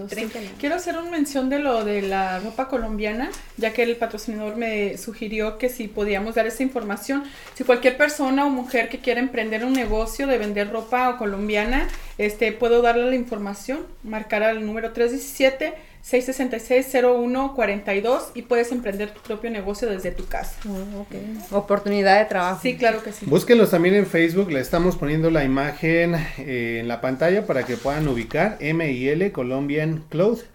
[0.59, 4.99] Quiero hacer una mención de lo de la ropa colombiana, ya que el patrocinador me
[4.99, 7.23] sugirió que si podíamos dar esa información.
[7.55, 11.87] Si cualquier persona o mujer que quiera emprender un negocio de vender ropa colombiana,
[12.19, 15.73] este, puedo darle la información, marcar al número 317
[16.09, 20.55] 666-0142 y puedes emprender tu propio negocio desde tu casa.
[20.69, 21.07] Oh,
[21.57, 22.59] Oportunidad de trabajo.
[22.61, 23.25] Sí, claro que sí.
[23.25, 27.75] Búsquenlos también en Facebook, le estamos poniendo la imagen eh, en la pantalla para que
[27.75, 30.45] puedan ubicar MIL Colombian Clothes.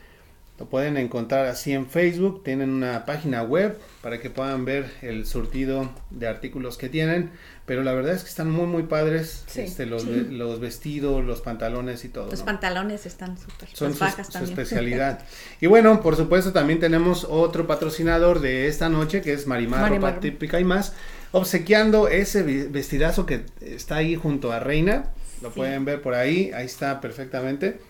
[0.61, 5.25] Lo pueden encontrar así en Facebook, tienen una página web para que puedan ver el
[5.25, 7.31] surtido de artículos que tienen,
[7.65, 12.05] pero la verdad es que están muy muy padres, este, los, los, vestidos, los pantalones
[12.05, 12.31] y todo.
[12.31, 15.25] Los pantalones están súper, son su, su especialidad.
[15.63, 20.11] y bueno, por supuesto también tenemos otro patrocinador de esta noche que es Marimar, Marimar.
[20.17, 20.93] Ropa Típica y más,
[21.33, 25.07] obsequiando ese vestidazo que está ahí junto a Reina,
[25.41, 27.81] lo pueden ver por ahí, ahí está perfectamente,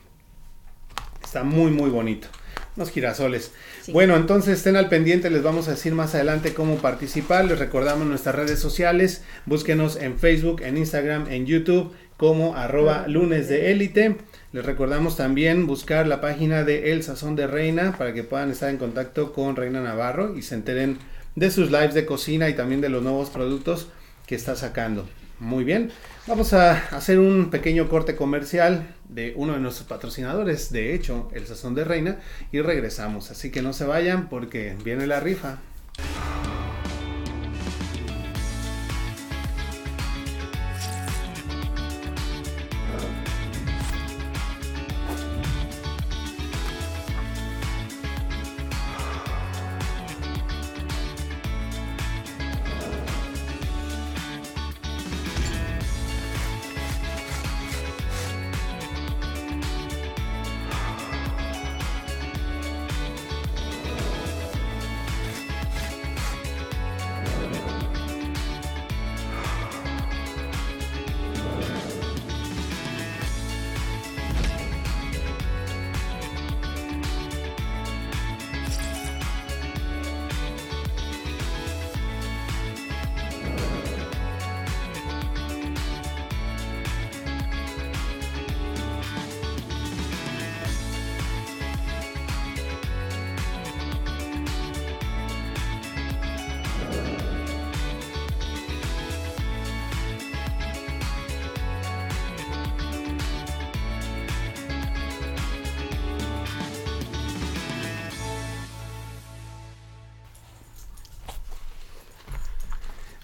[1.20, 2.28] está muy muy bonito
[2.76, 3.52] unos girasoles.
[3.88, 7.44] Bueno, entonces estén al pendiente, les vamos a decir más adelante cómo participar.
[7.44, 13.48] Les recordamos nuestras redes sociales, búsquenos en Facebook, en Instagram, en YouTube como arroba lunes
[13.48, 14.16] de élite.
[14.52, 18.68] Les recordamos también buscar la página de El Sazón de Reina para que puedan estar
[18.68, 20.98] en contacto con Reina Navarro y se enteren
[21.34, 23.88] de sus lives de cocina y también de los nuevos productos
[24.26, 25.08] que está sacando.
[25.38, 25.90] Muy bien,
[26.30, 31.44] vamos a hacer un pequeño corte comercial de uno de nuestros patrocinadores, de hecho, el
[31.48, 32.20] Sazón de Reina,
[32.52, 33.32] y regresamos.
[33.32, 35.58] Así que no se vayan porque viene la rifa.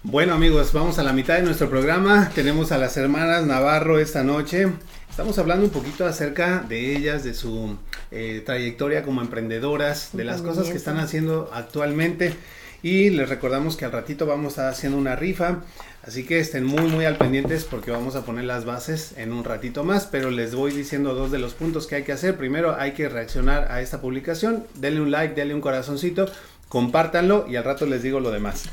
[0.09, 2.31] Bueno amigos, vamos a la mitad de nuestro programa.
[2.33, 4.69] Tenemos a las hermanas Navarro esta noche.
[5.09, 7.75] Estamos hablando un poquito acerca de ellas, de su
[8.11, 12.33] eh, trayectoria como emprendedoras, de las cosas que están haciendo actualmente.
[12.81, 15.63] Y les recordamos que al ratito vamos a estar haciendo una rifa.
[16.03, 19.43] Así que estén muy muy al pendientes porque vamos a poner las bases en un
[19.43, 20.05] ratito más.
[20.05, 22.37] Pero les voy diciendo dos de los puntos que hay que hacer.
[22.37, 24.63] Primero hay que reaccionar a esta publicación.
[24.75, 26.31] Denle un like, denle un corazoncito,
[26.69, 28.65] compártanlo y al rato les digo lo demás.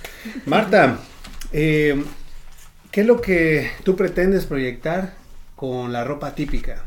[0.46, 0.98] Marta.
[1.52, 2.02] Eh,
[2.90, 5.14] ¿Qué es lo que tú pretendes proyectar
[5.56, 6.84] con la ropa típica?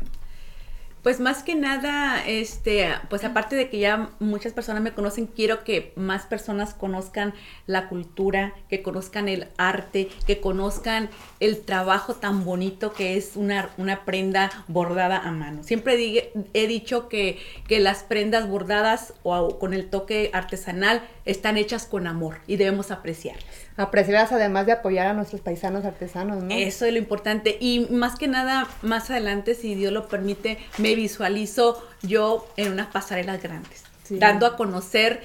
[1.02, 5.64] Pues más que nada, este, pues aparte de que ya muchas personas me conocen, quiero
[5.64, 7.34] que más personas conozcan
[7.66, 11.08] la cultura, que conozcan el arte, que conozcan
[11.40, 15.62] el trabajo tan bonito que es una, una prenda bordada a mano.
[15.62, 21.84] Siempre he dicho que, que las prendas bordadas o con el toque artesanal están hechas
[21.84, 23.44] con amor y debemos apreciarlas.
[23.76, 26.54] Apreciarlas además de apoyar a nuestros paisanos artesanos, ¿no?
[26.54, 27.58] Eso es lo importante.
[27.60, 32.86] Y más que nada, más adelante, si Dios lo permite, me visualizo yo en unas
[32.86, 35.22] pasarelas grandes, dando a conocer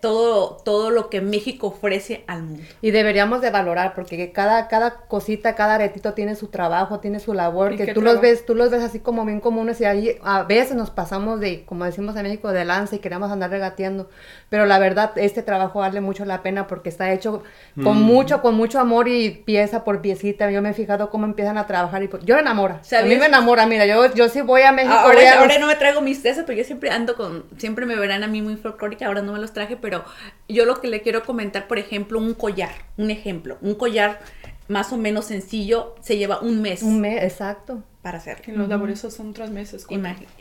[0.00, 2.62] todo, todo lo que México ofrece al mundo.
[2.82, 7.32] Y deberíamos de valorar, porque cada, cada cosita, cada aretito tiene su trabajo, tiene su
[7.32, 8.22] labor, ¿Y que tú los trabajo?
[8.22, 11.64] ves, tú los ves así como bien comunes y ahí a veces nos pasamos de,
[11.64, 14.10] como decimos en México, de lanza y queremos andar regateando.
[14.50, 17.42] Pero la verdad, este trabajo vale mucho la pena porque está hecho
[17.82, 18.02] con Mm.
[18.02, 20.50] mucho, con mucho amor y pieza por piecita.
[20.50, 22.74] Yo me he fijado cómo empiezan a trabajar y pues, yo me enamoro.
[22.74, 24.94] A mí me enamora, mira, yo, yo sí voy a México.
[25.04, 27.86] voy Ahora, a- ahora no me traigo mis tesis, porque yo siempre ando con, siempre
[27.86, 30.04] me verán a mí muy folclórica, ahora no me los traje, pero
[30.48, 34.20] yo lo que le quiero comentar, por ejemplo, un collar, un ejemplo, un collar
[34.68, 37.82] más o menos sencillo se lleva un mes Un mes, exacto.
[38.02, 38.44] para hacerlo.
[38.44, 39.84] Que los laboriosos son tres meses.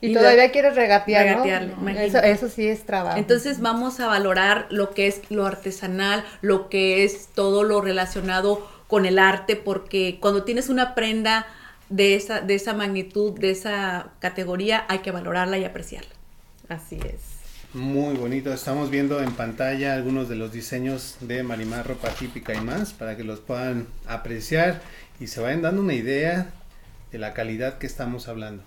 [0.01, 1.43] Y, lo- todavía quieres regatear, ¿no?
[1.43, 2.31] Regatearle, Eso, imagínate.
[2.31, 3.17] eso sí es trabajo.
[3.17, 8.67] Entonces vamos a valorar lo que es lo artesanal, lo que es todo lo relacionado
[8.87, 11.47] con el arte, porque cuando tienes una prenda
[11.89, 16.11] de esa, de esa magnitud, de esa categoría, hay que valorarla y apreciarla.
[16.67, 17.19] Así es.
[17.73, 18.51] Muy bonito.
[18.53, 23.15] Estamos viendo en pantalla algunos de los diseños de Marimar Ropa Típica y más para
[23.17, 24.81] que los puedan apreciar
[25.19, 26.51] y se vayan dando una idea
[27.11, 28.63] de la calidad que estamos hablando.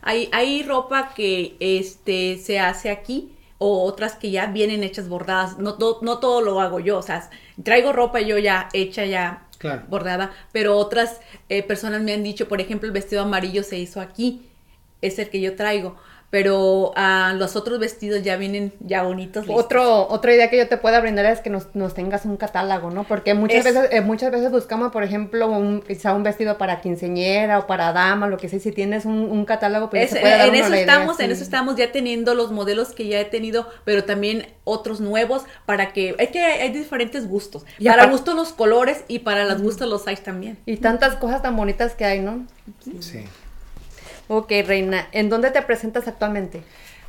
[0.00, 5.58] Hay, hay ropa que este, se hace aquí o otras que ya vienen hechas bordadas.
[5.58, 7.30] No, to- no todo lo hago yo, o sea,
[7.62, 9.82] traigo ropa yo ya hecha, ya Claro.
[9.88, 14.00] bordada, pero otras eh, personas me han dicho, por ejemplo, el vestido amarillo se hizo
[14.00, 14.42] aquí,
[15.02, 15.96] es el que yo traigo,
[16.32, 19.46] pero ah, los otros vestidos ya vienen ya bonitos.
[19.46, 19.62] listos.
[19.66, 22.90] Otro, otra idea que yo te pueda brindar es que nos, nos tengas un catálogo,
[22.90, 23.04] ¿no?
[23.04, 26.80] Porque muchas Es- veces, eh, muchas veces buscamos, por ejemplo, un, quizá un vestido para
[26.80, 28.60] quinceñera o para dama, lo que sea.
[28.60, 31.26] Si tienes un, un catálogo, pues Es- se puede dar en eso idea, estamos, en
[31.26, 31.32] sí.
[31.32, 35.92] eso estamos ya teniendo los modelos que ya he tenido, pero también otros nuevos para
[35.92, 37.66] que hay que hay diferentes gustos.
[37.78, 40.56] Y para apar- gustos los colores y para los gustos los size también.
[40.64, 42.46] Y tantas cosas tan bonitas que hay, ¿no?
[43.00, 43.22] Sí.
[44.34, 46.62] Ok, Reina, ¿en dónde te presentas actualmente?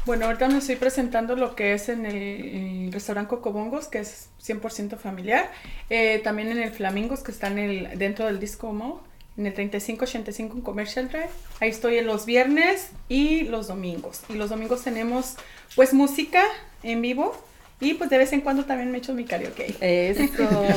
[0.06, 4.28] Bueno, ahorita me estoy presentando lo que es en el, el restaurante Cocobongos, que es
[4.46, 5.50] 100% familiar.
[5.90, 8.96] Eh, también en el Flamingos, que está en el, dentro del Disco Mall,
[9.38, 11.30] en el 3585 en Commercial Drive.
[11.62, 14.24] Ahí estoy en los viernes y los domingos.
[14.28, 15.36] Y los domingos tenemos
[15.78, 16.44] pues música
[16.84, 17.42] en vivo
[17.80, 19.74] y pues de vez en cuando también me echo mi karaoke.
[19.80, 20.24] Eso.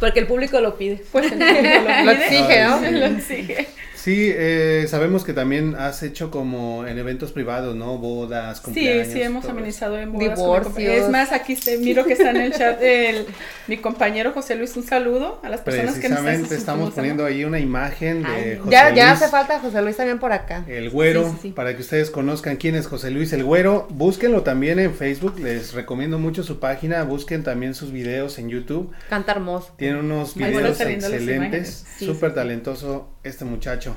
[0.00, 1.04] Porque el público lo pide.
[1.12, 2.24] Pues el público lo, Lo pide.
[2.24, 2.90] exige, ¿no?
[2.92, 3.68] Lo exige.
[4.02, 7.98] Sí, eh, sabemos que también has hecho como en eventos privados, ¿no?
[7.98, 9.08] Bodas, Sí, cumpleaños.
[9.08, 9.58] sí, hemos todo eso.
[9.58, 10.36] amenizado en bodas.
[10.38, 10.76] Divorcios.
[10.78, 13.26] Es más, aquí se, miro que está en el chat el,
[13.68, 14.74] mi compañero José Luis.
[14.76, 18.28] Un saludo a las personas que nos están Precisamente estamos poniendo ahí una imagen de
[18.28, 20.64] Ay, José ya, ya Luis, hace falta José Luis también por acá.
[20.66, 21.52] El Güero, Sí, sí, sí.
[21.52, 23.86] para que ustedes conozcan quién es José Luis el Güero.
[23.90, 27.02] Búsquenlo también en Facebook, les recomiendo mucho su página.
[27.04, 28.90] Busquen también sus videos en YouTube.
[29.10, 29.74] Canta hermoso.
[29.76, 31.84] Tiene unos videos excelentes.
[31.98, 32.36] Sí, Súper sí.
[32.36, 33.89] talentoso este muchacho.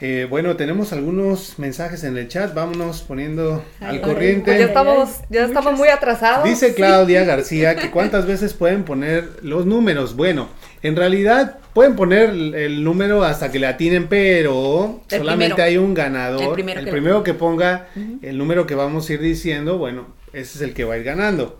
[0.00, 2.52] Eh, bueno, tenemos algunos mensajes en el chat.
[2.52, 4.50] Vámonos poniendo Ay, al ay, corriente.
[4.50, 6.44] Pues ya estamos, ya estamos muy atrasados.
[6.44, 10.16] Dice Claudia García que cuántas veces pueden poner los números.
[10.16, 10.48] Bueno,
[10.82, 15.70] en realidad pueden poner el, número hasta que le atinen, pero El solamente primero.
[15.70, 16.42] hay un ganador.
[16.42, 17.86] El El primero primero, que- que, ponga
[18.20, 21.04] el número que vamos a ir diciendo, bueno, ese es el que va a ir
[21.04, 21.58] ganando.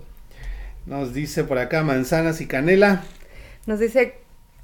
[0.87, 3.05] Nos dice por acá manzanas y canela.
[3.64, 4.18] Nos dice,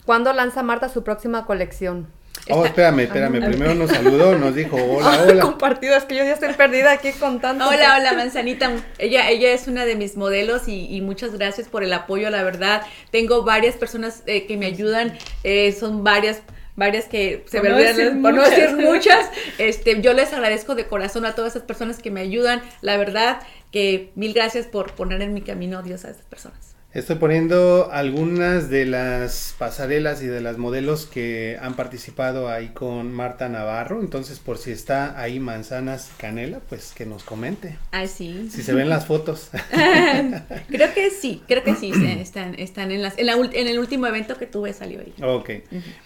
[0.05, 2.09] ¿cuándo lanza Marta su próxima colección?
[2.49, 3.45] Oh, espérame, espérame.
[3.45, 5.43] Primero nos saludó, nos dijo hola, hola.
[5.43, 7.69] Compartido, es que yo ya estoy perdida aquí con tanto.
[7.69, 8.73] Hola, hola, manzanita.
[8.99, 12.43] Ella, ella es una de mis modelos y, y muchas gracias por el apoyo, la
[12.43, 12.83] verdad.
[13.11, 16.43] Tengo varias personas eh, que me ayudan, eh, son varias
[16.77, 18.57] varias que se Por me no olvidan, decir por no muchas.
[18.57, 22.63] decir muchas, este, yo les agradezco de corazón a todas esas personas que me ayudan,
[22.81, 26.70] la verdad que mil gracias por poner en mi camino Dios a esas personas.
[26.93, 33.13] Estoy poniendo algunas de las pasarelas y de las modelos que han participado ahí con
[33.13, 34.01] Marta Navarro.
[34.01, 37.77] Entonces, por si está ahí Manzanas y Canela, pues que nos comente.
[37.93, 38.49] Ah, sí.
[38.51, 39.51] Si se ven las fotos.
[40.69, 43.79] creo que sí, creo que sí, están, están en, las, en, la ul- en el
[43.79, 45.15] último evento que tuve salió ahí.
[45.23, 45.49] ok.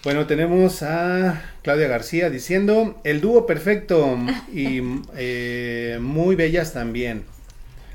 [0.03, 4.19] Bueno, tenemos a Claudia García diciendo el dúo perfecto
[4.53, 4.83] y
[5.17, 7.25] eh, muy bellas también.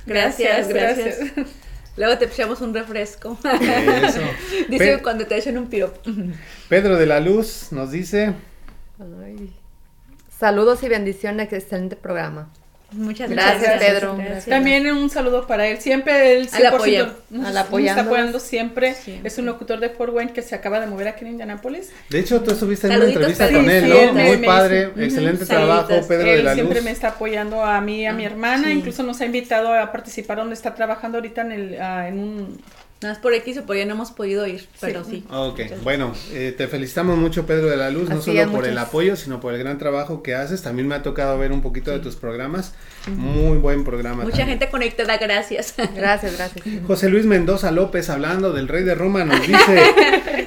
[0.07, 1.47] Gracias, Gracias, gracias.
[1.99, 3.37] Luego te echamos un refresco.
[3.43, 4.21] Eso.
[4.69, 5.99] Dice Pe- cuando te echan un piropo.
[6.69, 8.33] Pedro de la Luz nos dice
[9.21, 9.53] Ay.
[10.29, 12.49] Saludos y bendiciones, excelente programa.
[12.91, 14.15] Muchas Gracias, gracias, Pedro.
[14.17, 14.45] Gracias.
[14.45, 15.79] También un saludo para él.
[15.79, 17.05] Siempre él Al 100% apoyo.
[17.29, 18.95] nos, Al nos está apoyando siempre.
[18.95, 19.27] Siempre.
[19.27, 21.91] Es un locutor de Fort Wayne que se acaba de mover aquí en Indianápolis.
[22.09, 23.61] De hecho, tú estuviste en Saluditos, una entrevista Pedro.
[23.61, 24.23] con él, Sí, ¿no?
[24.37, 26.07] Muy padre, hizo- excelente Ujú, trabajo, saluditos.
[26.07, 26.85] Pedro de él la siempre Luz.
[26.85, 28.67] me está apoyando a mí y a mi Ah, hermana.
[28.69, 28.73] sí.
[28.73, 32.61] Incluso nos ha invitado a participar donde está trabajando ahorita en, el, ah, en un
[33.01, 35.23] No es por X o por Y no hemos podido ir, pero sí.
[35.31, 38.65] Ok, bueno, eh, te felicitamos mucho Pedro de la Luz, no Así solo es, por
[38.65, 40.61] el muchas- apoyo, sino por el gran trabajo que haces.
[40.63, 42.73] También me ha tocado ver un poquito de tus programas.
[43.07, 44.23] Muy buen programa.
[44.23, 44.59] Mucha también.
[44.59, 45.75] gente conectada, gracias.
[45.95, 46.65] Gracias, gracias.
[46.87, 49.81] José Luis Mendoza López hablando del rey de Roma nos dice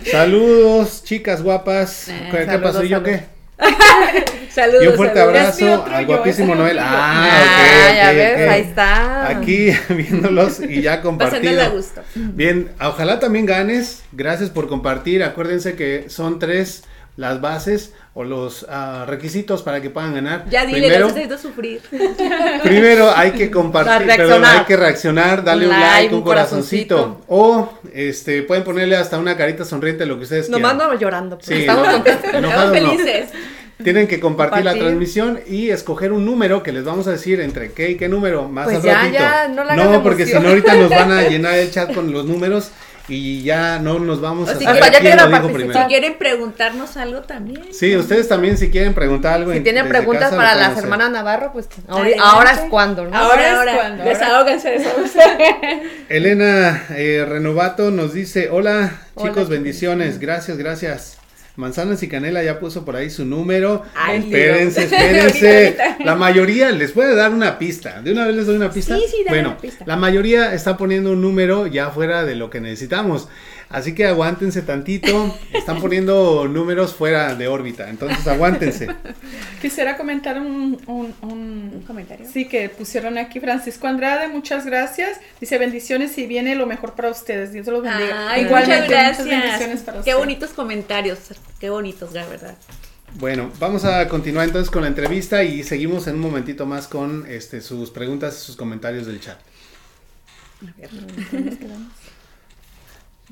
[0.11, 3.25] saludos chicas guapas Eh, ¿qué, qué saludos, pasó y yo qué?
[4.51, 4.85] Saludos.
[4.85, 5.39] y un fuerte saludos.
[5.41, 9.29] Abrazo al guapísimo Noel ah, Ah, ok, ya ok, ves, ahí está.
[9.29, 12.03] aquí viéndolos y ya compartido gusto.
[12.15, 16.85] bien ojalá también ganes gracias por compartir acuérdense que son tres
[17.17, 21.81] las bases o los ah, requisitos para que puedan ganar Ya dile, primero necesito sufrir.
[22.63, 26.97] Primero hay que compartir, perdón, hay que reaccionar, darle un Un like, un corazoncito.
[26.97, 27.25] corazoncito.
[27.29, 30.91] O este pueden ponerle hasta una carita sonriente, lo que ustedes Nomás quieran.
[30.93, 31.37] no llorando.
[31.39, 32.35] porque Sí, estamos no, contentos.
[32.35, 33.05] enojados Estamos no.
[33.05, 33.31] felices.
[33.83, 37.73] Tienen que compartir, la transmisión y escoger un número que les vamos a decir entre
[37.73, 39.13] qué y qué número más Pues al ya, ratito.
[39.19, 42.13] ya, no hagan no, porque si no ahorita nos van a llenar el chat con
[42.13, 42.71] los números
[43.09, 45.61] y ya no nos vamos a si saber quién quiero lo dijo participar.
[45.63, 45.89] Si primero.
[45.89, 47.63] quieren preguntarnos algo también.
[47.73, 49.51] Sí, ustedes también si quieren preguntar algo.
[49.51, 53.17] Si en- tienen preguntas casa, para las hermanas Navarro, pues ahora, es cuando, ¿no?
[53.17, 55.21] Ahora es cuando, Desahóganse, desahóganse.
[56.09, 59.49] Elena eh, Renovato nos dice, hola Hola, chicos, chicos.
[59.49, 61.19] bendiciones, gracias, gracias.
[61.57, 63.83] Manzanas y Canela ya puso por ahí su número.
[63.95, 64.93] Ay, espérense, Dios.
[64.93, 65.77] espérense.
[66.05, 68.01] La mayoría les puede dar una pista.
[68.01, 68.97] De una vez les doy una pista.
[68.97, 69.85] Sí, sí, dale bueno, una pista.
[69.87, 73.29] la mayoría está poniendo un número ya fuera de lo que necesitamos.
[73.73, 75.37] Así que aguántense tantito.
[75.53, 77.89] Están poniendo números fuera de órbita.
[77.91, 78.89] Entonces aguántense.
[79.63, 82.27] Quisiera comentar un, un, un- Un comentario.
[82.31, 85.19] Sí, que pusieron aquí Francisco Andrade, muchas gracias.
[85.41, 87.53] Dice bendiciones y viene lo mejor para ustedes.
[87.53, 88.31] Dios los bendiga.
[88.31, 90.19] Ay, Igualmente, muchas muchas bendiciones para Qué ustedes.
[90.19, 91.19] bonitos comentarios.
[91.59, 92.55] Qué bonitos, la verdad.
[93.15, 97.25] Bueno, vamos a continuar entonces con la entrevista y seguimos en un momentito más con
[97.29, 99.39] este, sus preguntas y sus comentarios del chat.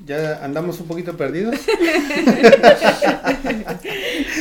[0.05, 1.55] Ya andamos un poquito perdidos.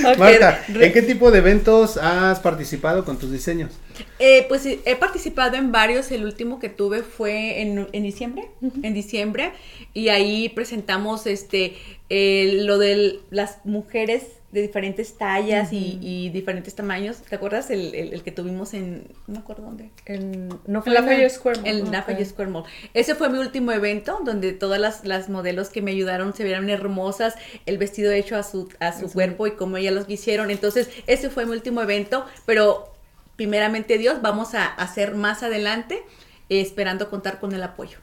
[0.18, 3.70] Marta, ¿en qué tipo de eventos has participado con tus diseños?
[4.18, 6.10] Eh, pues sí, he participado en varios.
[6.10, 8.50] El último que tuve fue en, en diciembre.
[8.82, 9.52] En diciembre.
[9.92, 11.76] Y ahí presentamos este
[12.08, 17.18] eh, lo de las mujeres de diferentes tallas y, y diferentes tamaños.
[17.18, 17.70] ¿Te acuerdas?
[17.70, 19.04] El, el- el que tuvimos en.
[19.26, 19.90] No me acuerdo dónde.
[20.06, 21.68] en- no fue En la en Square Mall.
[21.68, 21.92] El Ok.
[21.92, 22.64] Lafayette Square Mall.
[22.94, 26.68] Ese fue mi último evento donde todas las, las modelos que me ayudaron se vieron
[26.68, 27.34] hermosas,
[27.66, 30.50] el vestido hecho a su, a su cuerpo y como ellas los quisieron.
[30.50, 32.92] Entonces, ese fue mi último evento, pero
[33.36, 36.02] primeramente Dios, vamos a hacer más adelante,
[36.48, 37.98] eh, esperando contar con el apoyo.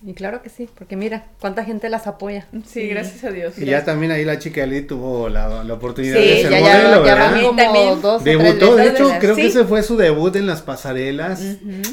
[0.00, 2.46] Y claro que sí, porque mira, cuánta gente las apoya.
[2.66, 3.58] Sí, gracias a Dios.
[3.58, 6.70] Y ya también ahí la chica Ali tuvo la, la oportunidad de ser ya, modelo,
[6.70, 7.30] ya, ya ¿verdad?
[7.32, 10.36] van como También dos o tres Debutó, de hecho, creo que ese fue su debut
[10.36, 11.40] en las pasarelas.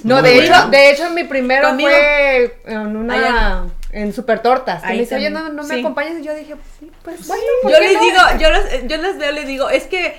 [0.03, 0.41] No, de bueno.
[0.43, 1.89] hecho, de hecho mi primero Conmigo.
[1.89, 3.63] fue en una Allá.
[3.91, 4.83] en Super Tortas.
[4.83, 5.79] Que Ahí me dice, oye, no, no me Sí.
[5.79, 8.01] acompañas y yo dije, pues sí, pues bueno, ¿por Yo qué les no?
[8.03, 10.15] digo, yo, los- yo las veo, les digo, es que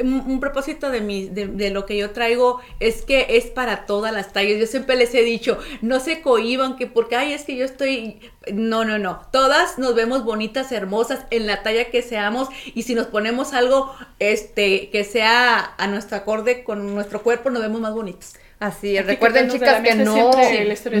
[0.00, 4.12] un, propósito de, mi, de, de lo que yo traigo es que es para todas
[4.12, 4.58] las tallas.
[4.58, 8.20] Yo siempre les he dicho, no se cohiban que porque, ay, es que yo estoy...
[8.52, 9.22] No, no, no.
[9.32, 13.94] Todas nos vemos bonitas, hermosas, en la talla que seamos y si nos ponemos algo
[14.18, 18.34] este que sea a nuestro acorde con nuestro cuerpo, nos vemos más bonitos.
[18.60, 20.30] Así, Aquí recuerden chicas que no,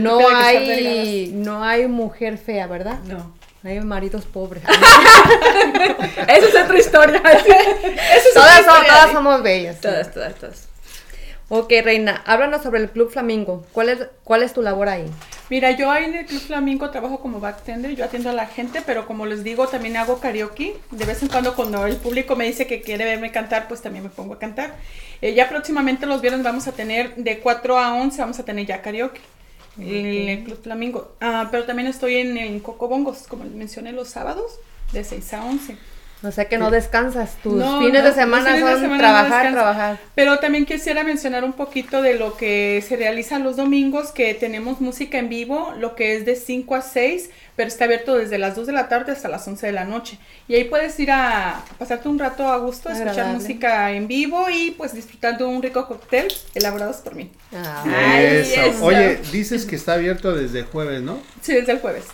[0.00, 2.98] no hay, no hay mujer fea, ¿verdad?
[3.06, 3.34] No.
[3.64, 4.62] Hay maridos pobres.
[6.28, 7.22] Esa es otra historia.
[8.14, 8.92] Es todas, otra son- historia.
[8.92, 9.80] todas somos bellas.
[9.80, 10.68] Todas, todas, todas.
[11.48, 13.64] Ok, Reina, háblanos sobre el Club Flamingo.
[13.72, 15.04] ¿Cuál es, cuál es tu labor ahí?
[15.50, 18.82] Mira, yo ahí en el Club Flamenco trabajo como bartender, yo atiendo a la gente,
[18.84, 20.76] pero como les digo, también hago karaoke.
[20.90, 24.04] De vez en cuando cuando el público me dice que quiere verme cantar, pues también
[24.04, 24.74] me pongo a cantar.
[25.20, 28.64] Eh, ya próximamente los viernes vamos a tener de 4 a 11, vamos a tener
[28.66, 29.20] ya karaoke.
[29.78, 31.16] En el Club Flamingo.
[31.20, 34.58] Ah, pero también estoy en, en Cocobongos, como mencioné, los sábados,
[34.92, 35.76] de 6 a 11.
[36.24, 37.36] O sea que no descansas.
[37.42, 39.98] Tus No, fines no, de semana fines de son semana no trabajar, trabajar.
[40.14, 44.80] Pero también quisiera mencionar un poquito de lo que se realiza los domingos, que tenemos
[44.80, 48.56] música en vivo, lo que es de 5 a 6, pero está abierto desde las
[48.56, 50.18] 2 de la tarde hasta las 11 de la noche.
[50.48, 53.38] Y ahí puedes ir a pasarte un rato a gusto, escuchar Agradable.
[53.40, 57.30] música en vivo y pues disfrutar de un rico cóctel elaborados por mí.
[57.54, 58.60] Ah, Ay, Eso.
[58.62, 58.84] eso.
[58.84, 61.18] Oye, dices que está abierto desde jueves, ¿no?
[61.42, 62.04] Sí, desde el jueves.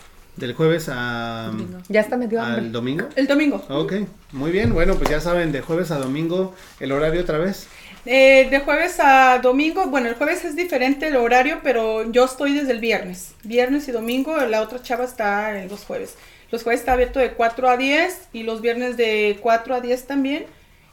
[0.41, 1.53] Del jueves a,
[1.89, 2.39] ya está hambre.
[2.39, 3.07] al domingo.
[3.15, 3.63] El domingo.
[3.69, 3.93] Ok,
[4.33, 4.73] muy bien.
[4.73, 7.69] Bueno, pues ya saben, de jueves a domingo, el horario otra vez.
[8.07, 12.55] Eh, de jueves a domingo, bueno, el jueves es diferente el horario, pero yo estoy
[12.55, 13.35] desde el viernes.
[13.45, 16.17] Viernes y domingo, la otra chava está en los jueves.
[16.51, 20.07] Los jueves está abierto de 4 a 10 y los viernes de 4 a 10
[20.07, 20.47] también.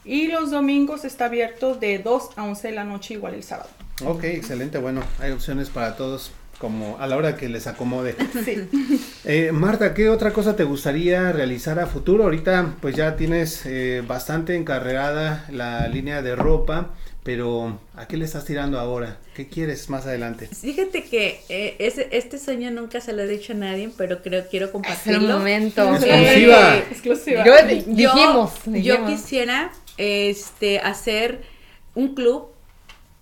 [0.04, 3.70] Y los domingos está abierto de 2 a 11 de la noche, igual el sábado.
[4.06, 4.78] Ok, excelente.
[4.78, 6.32] Bueno, hay opciones para todos.
[6.58, 8.16] Como a la hora que les acomode.
[8.46, 8.68] Sí.
[9.26, 12.24] Eh, Marta, ¿qué otra cosa te gustaría realizar a futuro?
[12.24, 16.92] Ahorita pues ya tienes eh, bastante encarregada la línea de ropa,
[17.24, 19.18] pero ¿a qué le estás tirando ahora?
[19.36, 20.48] ¿Qué quieres más adelante?
[20.48, 24.46] Fíjate que eh, ese, este sueño nunca se lo he dicho a nadie, pero creo
[24.50, 25.38] quiero Es el compartirlo.
[25.38, 25.84] momento.
[25.96, 26.78] Exclusiva.
[26.90, 27.44] Exclusiva.
[27.46, 31.42] Yo Yo- dijimos, yo quisiera este hacer
[31.96, 32.48] un club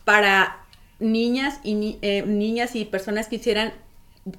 [0.04, 0.58] para
[1.00, 3.74] niñas y ni- eh, niñas y personas que quisieran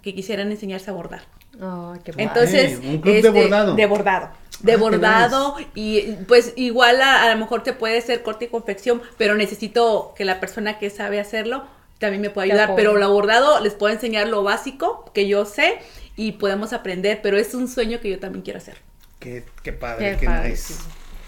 [0.03, 1.23] que quisieran enseñarse a bordar.
[1.55, 2.25] Ay, qué padre.
[2.25, 3.75] Entonces, un club de este, bordado.
[3.77, 4.31] De bordado.
[4.61, 8.47] De Ah, qué bordado y pues igual a, a lo mejor te puede ser corte
[8.47, 11.65] y confección, pero necesito que la persona que sabe hacerlo
[11.99, 12.75] también me pueda ayudar.
[12.75, 15.79] Pero lo bordado les puedo enseñar lo básico que yo sé
[16.17, 18.77] y podemos aprender, pero es un sueño que yo también quiero hacer.
[19.21, 20.73] Qué, qué padre, Qué qué, padre, nice.
[20.75, 20.81] sí.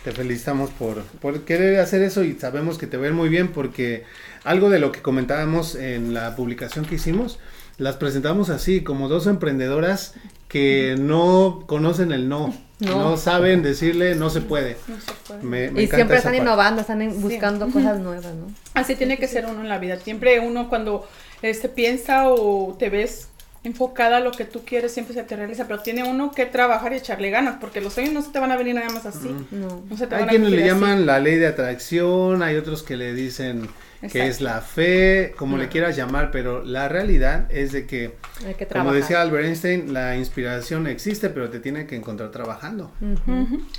[0.04, 4.04] Te felicitamos por, por querer hacer eso y sabemos que te ven muy bien porque
[4.44, 7.38] algo de lo que comentábamos en la publicación que hicimos,
[7.78, 10.14] las presentamos así, como dos emprendedoras
[10.48, 13.16] que no conocen el no, no, No.
[13.16, 14.76] saben decirle no se puede.
[14.86, 15.42] No se puede.
[15.42, 16.38] Me, me Y siempre están parte.
[16.38, 18.46] innovando, están buscando cosas nuevas, ¿no?
[18.74, 19.96] Así tiene que ser uno en la vida.
[19.98, 21.06] Siempre uno cuando
[21.42, 23.28] este, piensa o te ves
[23.68, 26.92] enfocada a lo que tú quieres, siempre se te realiza, pero tiene uno que trabajar
[26.92, 29.28] y echarle ganas, porque los sueños no se te van a venir nada más así.
[29.50, 29.82] No.
[29.88, 30.66] No se te Hay van a quienes le así.
[30.68, 33.68] llaman la ley de atracción, hay otros que le dicen
[34.12, 38.14] que es la fe, como le quieras llamar, pero la realidad es de que,
[38.46, 42.92] Hay que como decía Albert Einstein, la inspiración existe, pero te tiene que encontrar trabajando.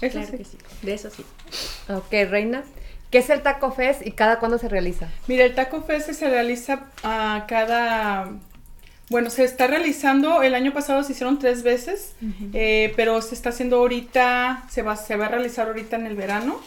[0.02, 0.38] Eso Claro sí.
[0.38, 0.58] que sí.
[0.82, 1.26] De eso sí.
[1.90, 2.64] Ok, Reina.
[3.12, 5.08] ¿Qué es el Taco Fest y cada cuándo se realiza?
[5.28, 8.30] Mira, el Taco Fest se realiza a cada...
[9.10, 12.14] Bueno, se está realizando, el año pasado se hicieron tres veces,
[12.54, 16.16] eh, pero se está haciendo ahorita, se va, se va a realizar ahorita en el
[16.16, 16.60] verano.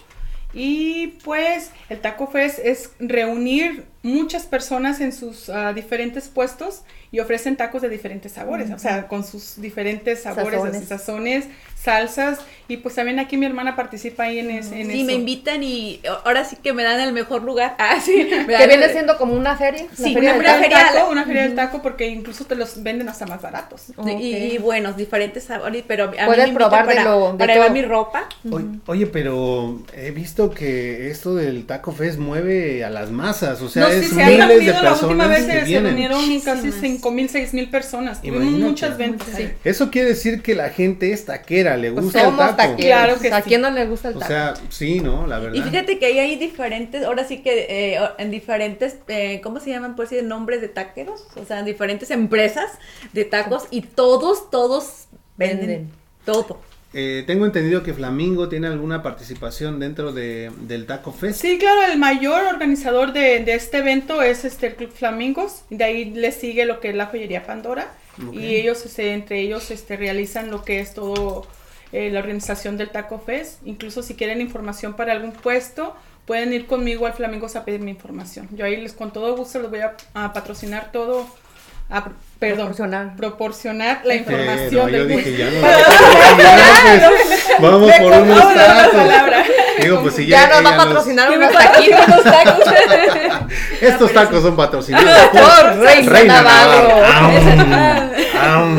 [0.52, 6.82] Y pues el Taco Fest es reunir muchas personas en sus ah, diferentes puestos
[7.12, 10.76] y ofrecen tacos de diferentes sabores, o sea, con sus diferentes sabores, Sazones.
[10.76, 11.44] así, sazones,
[11.76, 12.38] salsas.
[12.68, 15.04] Y pues también aquí mi hermana participa ahí en, es- en Sí, eso.
[15.04, 17.76] me invitan y ahora sí que me dan el mejor lugar.
[17.78, 18.28] Ah, sí.
[18.46, 19.86] Que viene siendo como una feria.
[19.94, 20.86] Sí, feria Una del feria, taco.
[20.92, 23.86] del taco, una feria del taco porque incluso te los venden hasta más baratos.
[24.18, 27.52] Y, y buenos, diferentes sabores, pero a mí me probar de para, lo- de para
[27.52, 27.74] llevar todo.
[27.76, 28.28] mi ropa.
[28.50, 33.68] Oye, oye, pero he visto que esto del Taco Fest mueve a las masas, o
[33.68, 35.84] sea, no, es se han miles de reunido, la última personas vez que se, vienen.
[35.96, 36.72] reunieron casi.
[36.72, 38.20] 5 mil, 6 mil personas.
[38.20, 39.28] Tuvimos muchas ventas.
[39.36, 39.48] sí.
[39.64, 42.56] Eso quiere decir que la gente es taquera, le Pues gusta el taco.
[42.56, 42.80] taqueros.
[42.80, 43.48] Claro que ¿A sí.
[43.48, 44.30] quién no le gusta el O taco?
[44.32, 45.26] sea, sí, ¿no?
[45.26, 45.54] La verdad.
[45.56, 49.70] Y fíjate que ahí hay diferentes, ahora sí que eh, en diferentes, eh, ¿cómo se
[49.70, 51.24] llaman por decir nombres de taqueros?
[51.36, 52.70] O sea, diferentes empresas
[53.12, 55.90] de tacos y todos, todos venden, Venden.
[56.24, 56.60] todo.
[56.94, 61.40] Eh, tengo entendido que Flamingo tiene alguna participación dentro de, del Taco Fest.
[61.40, 65.62] Sí, claro, el mayor organizador de, de este evento es este el Club Flamingos.
[65.70, 67.94] De ahí le sigue lo que es la joyería Pandora.
[68.30, 71.46] Y ellos, este, entre ellos, este, realizan lo que es todo
[71.92, 73.60] eh, la organización del Taco Fest.
[73.64, 78.48] Incluso si quieren información para algún puesto, pueden ir conmigo al Flamingos a pedirme información.
[78.52, 81.26] Yo ahí les con todo gusto les voy a, a patrocinar todo.
[81.92, 82.04] A-
[82.38, 83.16] perdón, Proporcionar.
[83.16, 85.52] proporcionar la información no, yo del dije, ya no.
[87.58, 89.02] Pues, vamos por unos tacos.
[89.80, 92.24] Digo, pues si ya ya, nos va a patrocinar unos taquitos.
[92.24, 92.64] Tacos.
[93.80, 96.88] estos tacos son patrocinados por Por Reina, Reina Navarro.
[97.56, 98.12] Navarro.
[98.40, 98.78] Am,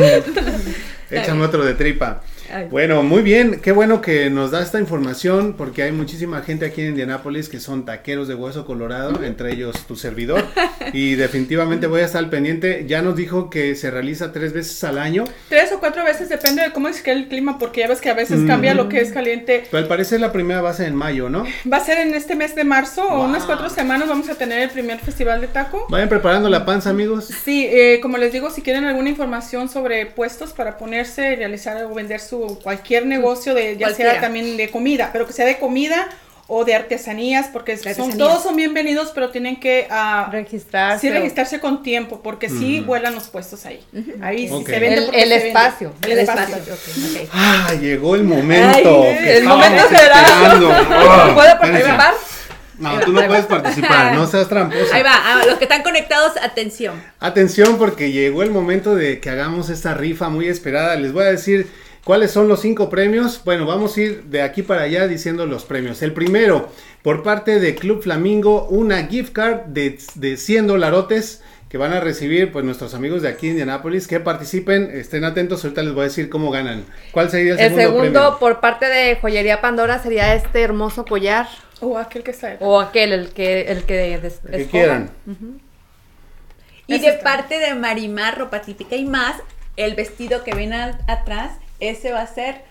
[1.10, 2.20] Échame otro de tripa.
[2.70, 6.82] Bueno, muy bien, qué bueno que nos da esta información porque hay muchísima gente aquí
[6.82, 10.44] en Indianápolis que son taqueros de hueso colorado, entre ellos tu servidor,
[10.92, 12.84] y definitivamente voy a estar al pendiente.
[12.86, 16.62] Ya nos dijo que se realiza tres veces al año, Tres o cuatro veces, depende
[16.62, 18.46] de cómo es que el clima, porque ya ves que a veces Mm.
[18.48, 19.64] cambia lo que es caliente.
[19.70, 21.44] pero al parecer la primera va a ser en mayo, ¿no?
[21.70, 24.60] Va a ser en este mes de marzo o unas cuatro semanas vamos a tener
[24.60, 25.86] el primer festival de taco.
[25.90, 27.26] Vayan preparando la panza, amigos.
[27.44, 31.94] Sí, eh, como les digo, si quieren alguna información sobre puestos para ponerse, realizar o
[31.94, 34.12] vender su cualquier negocio de ya Cualquiera.
[34.12, 36.08] sea también de comida, pero que sea de comida
[36.46, 38.18] o de artesanías, porque son, artesanías.
[38.18, 41.00] todos son bienvenidos, pero tienen que ah, Registrarse.
[41.06, 43.80] sí registrarse con tiempo, porque sí vuelan los puestos ahí.
[44.20, 45.48] Ahí sí se vende El, porque el se vende.
[45.48, 45.92] espacio.
[46.06, 46.56] El espacio.
[47.32, 49.04] Ah, llegó el momento.
[49.04, 50.24] Ay, el momento será.
[50.96, 51.56] Ah, ¿Puedo espérense.
[51.58, 52.14] participar?
[52.78, 54.94] No, tú no puedes participar, no seas tramposa.
[54.96, 57.00] Ahí va, ah, los que están conectados, atención.
[57.20, 60.96] Atención porque llegó el momento de que hagamos esta rifa muy esperada.
[60.96, 61.68] Les voy a decir
[62.04, 63.40] cuáles son los cinco premios.
[63.44, 66.02] Bueno, vamos a ir de aquí para allá diciendo los premios.
[66.02, 66.68] El primero,
[67.02, 71.98] por parte de Club Flamingo, una gift card de, de 100 dolarotes que van a
[72.00, 76.02] recibir pues nuestros amigos de aquí de Indianapolis que participen, estén atentos, ahorita les voy
[76.02, 76.84] a decir cómo ganan.
[77.10, 78.38] ¿Cuál sería el, El segundo, segundo, premio?
[78.38, 81.48] por parte de Joyería Pandora, sería este hermoso collar.
[81.80, 82.56] O aquel que está.
[82.60, 84.70] O aquel, el que, el que des- El que escojan.
[84.70, 85.10] quieran.
[86.86, 87.24] Y Eso de está.
[87.24, 89.36] parte de Marimar, ropa típica y más,
[89.76, 92.62] el vestido que ven al- atrás, ese va a ser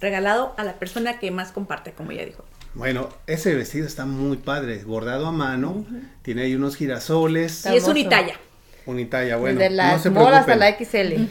[0.00, 2.44] regalado a la persona que más comparte, como ya dijo.
[2.74, 5.84] Bueno, ese vestido está muy padre, bordado a mano,
[6.22, 8.36] tiene ahí unos girasoles, y es unitalla.
[8.86, 11.22] unitalla, bueno, Desde la no se small hasta la XL.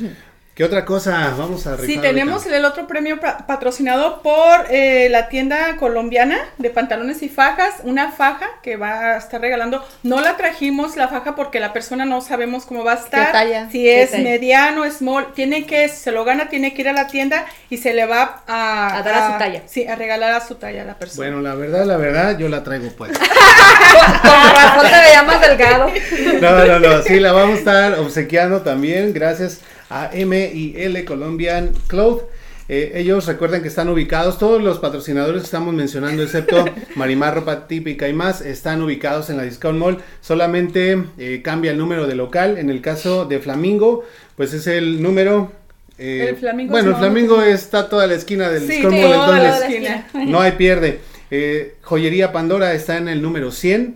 [0.62, 2.02] ¿Qué otra cosa vamos a Sí, ahorita?
[2.04, 7.78] tenemos el otro premio pa- patrocinado por eh, la tienda colombiana de pantalones y fajas,
[7.84, 9.84] una faja que va a estar regalando.
[10.04, 13.32] No la trajimos la faja porque la persona no sabemos cómo va a estar.
[13.32, 13.72] talla?
[13.72, 14.24] Si ¿Qué es talla?
[14.24, 17.78] mediano, small, tiene que, si se lo gana, tiene que ir a la tienda y
[17.78, 19.64] se le va a, A dar a su talla.
[19.66, 21.26] Sí, a regalar a su talla a la persona.
[21.28, 23.18] Bueno, la verdad, la verdad, yo la traigo pues.
[23.18, 25.92] Con razón te veía más delgado.
[26.40, 29.62] No, no, no, sí, la vamos a estar obsequiando también gracias
[29.92, 32.24] a M y L Colombian Cloth.
[32.70, 36.64] Eh, ellos recuerden que están ubicados, todos los patrocinadores que estamos mencionando, excepto
[36.96, 39.98] Marimar Ropa Típica y más, están ubicados en la Discount Mall.
[40.22, 42.58] Solamente eh, cambia el número de local.
[42.58, 44.06] En el caso de Flamingo,
[44.38, 45.52] pues es el número.
[45.98, 48.96] eh, El Flamingo bueno, es el no- Flamingo está toda la esquina del Sí, Discount
[48.96, 50.08] sí, Mall, toda la entonces esquina.
[50.28, 51.00] no hay pierde.
[51.34, 53.96] Eh, Joyería Pandora está en el número 100.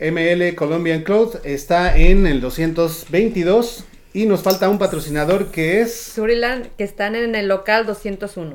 [0.00, 3.84] ML Colombian Cloth está en el 222.
[4.12, 5.94] Y nos falta un patrocinador que es.
[6.14, 8.54] Suriland, que están en el local 201.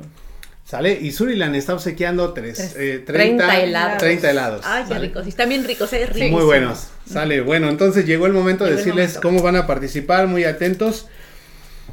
[0.64, 0.98] Sale.
[1.00, 3.98] Y Surilan está obsequiando tres, eh, 30, 30 helados.
[3.98, 4.60] 30 helados.
[4.64, 5.06] Ay, qué ¿sale?
[5.06, 5.26] ricos.
[5.26, 6.06] Y están bien ricos, ¿eh?
[6.06, 6.30] Ricos.
[6.30, 6.88] Muy buenos.
[7.08, 7.40] Sale.
[7.40, 9.28] Bueno, entonces llegó el momento de Llegó decirles momento.
[9.28, 10.26] cómo van a participar.
[10.26, 11.06] Muy atentos.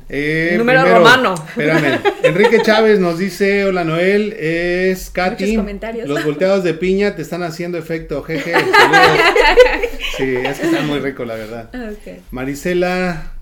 [0.09, 1.36] Eh, Número romano.
[1.49, 1.99] Espérame.
[2.24, 5.55] Enrique Chávez nos dice: Hola Noel, es Katy.
[6.05, 8.24] Los volteados de piña te están haciendo efecto.
[8.24, 8.53] Jeje.
[10.18, 11.70] Sí, es que está muy rico, la verdad.
[11.74, 12.20] Ok.
[12.30, 13.33] Marisela,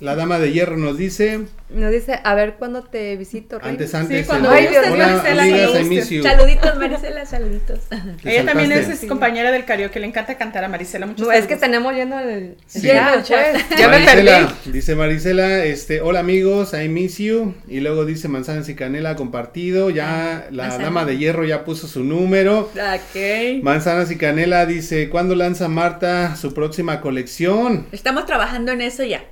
[0.00, 3.70] la dama de hierro, nos dice: Nos dice, a ver cuándo te visito, Rey.
[3.70, 4.26] Antes, antes.
[4.26, 6.10] cuando el- gustes, Hola, Marisela, amigas, cuando miss gustes.
[6.16, 6.22] you.
[6.22, 7.78] Saluditos, Marisela, saluditos.
[8.24, 11.06] Ella también es, compañera del karaoke, le encanta cantar a Marisela.
[11.06, 12.88] Muchos No, es que tenemos lleno el, Sí.
[12.90, 13.52] El chat.
[13.52, 14.72] pues, ya me Marisela, perdí.
[14.72, 17.54] Dice Marisela, este, hola amigos, I miss you.
[17.68, 19.90] Y luego dice manzanas y canela compartido.
[19.90, 20.84] Ya la manzana.
[20.84, 22.70] dama de hierro ya puso su número.
[22.74, 23.62] Ok.
[23.62, 27.86] Manzanas y canela dice, ¿cuándo lanza Marta su próxima colección?
[27.92, 29.22] Estamos trabajando en eso ya.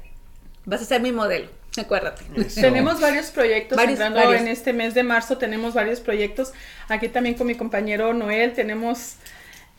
[0.68, 1.48] Vas a ser mi modelo,
[1.78, 2.22] acuérdate.
[2.36, 2.60] Eso.
[2.60, 4.42] Tenemos varios proyectos Varios, entrando varios.
[4.42, 6.52] en este mes de marzo tenemos varios proyectos
[6.88, 9.14] aquí también con mi compañero Noel tenemos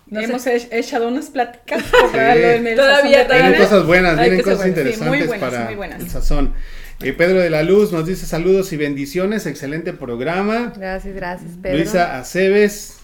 [0.07, 0.67] No hemos sé.
[0.71, 3.27] echado unas pláticas por lo Todavía, todavía.
[3.27, 4.61] Vienen cosas buenas, Hay vienen cosas.
[4.63, 6.01] Sí, interesantes muy buenas, para muy buenas.
[6.01, 6.53] el sazón.
[7.01, 10.73] Eh, Pedro de la Luz nos dice saludos y bendiciones, excelente programa.
[10.75, 11.77] Gracias, gracias, Pedro.
[11.77, 12.98] Luisa Aceves.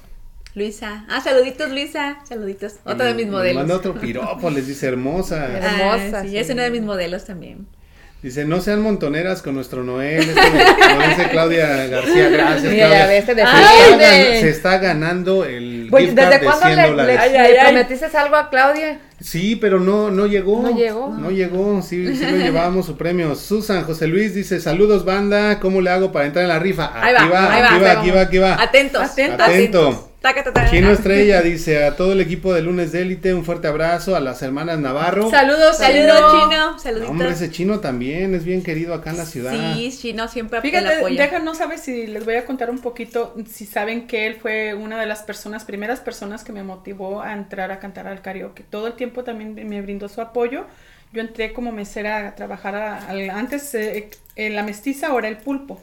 [0.56, 1.06] Luisa.
[1.10, 2.18] Ah, saluditos, Luisa.
[2.28, 2.74] Saluditos.
[2.86, 3.56] Otro de mis modelos.
[3.62, 5.48] Manda otro piropo, les dice hermosa.
[5.48, 6.38] Hermosa, Ah, sí, sí.
[6.38, 7.68] es uno de mis modelos también.
[8.24, 10.22] Dice, no sean montoneras con nuestro Noel.
[10.22, 12.30] Esto lo dice Claudia García.
[12.30, 13.00] Gracias, Mira, Claudia.
[13.00, 16.46] ya ves, te se, está, gan- se está ganando el Pues, gift card ¿Desde de
[16.46, 17.18] cuándo 100 le, le, dólares.
[17.22, 17.66] Ay, le ay, ay.
[17.74, 19.00] prometiste algo a Claudia?
[19.20, 20.64] Sí, pero no, no llegó.
[20.64, 21.10] No llegó.
[21.10, 21.82] No llegó.
[21.84, 23.36] Sí, sí lo llevábamos su premio.
[23.36, 25.60] Susan José Luis dice, saludos banda.
[25.60, 26.94] ¿Cómo le hago para entrar en la rifa?
[27.00, 28.54] Ahí va, ahí va, aquí va, aquí va, aquí va.
[28.64, 29.02] Atentos.
[29.04, 29.48] Atentos.
[29.48, 30.12] Atento.
[30.72, 34.20] Chino Estrella dice a todo el equipo de Lunes de Élite un fuerte abrazo a
[34.20, 35.30] las hermanas Navarro.
[35.30, 36.50] saludos Saludos, Chino.
[36.50, 36.80] Chino.
[36.80, 37.10] Saluditos.
[37.10, 39.54] Hombre, ese chino también es bien querido acá en la ciudad.
[39.76, 41.18] Sí, Chino siempre Fíjate, apoyo.
[41.18, 44.74] deja, no sabes si les voy a contar un poquito, si saben que él fue
[44.74, 48.64] una de las personas, primeras personas que me motivó a entrar a cantar al karaoke.
[48.64, 50.66] Todo el tiempo también me brindó su apoyo.
[51.14, 55.38] Yo entré como mesera a trabajar a- al- antes eh, en la mestiza, ahora el
[55.38, 55.80] pulpo.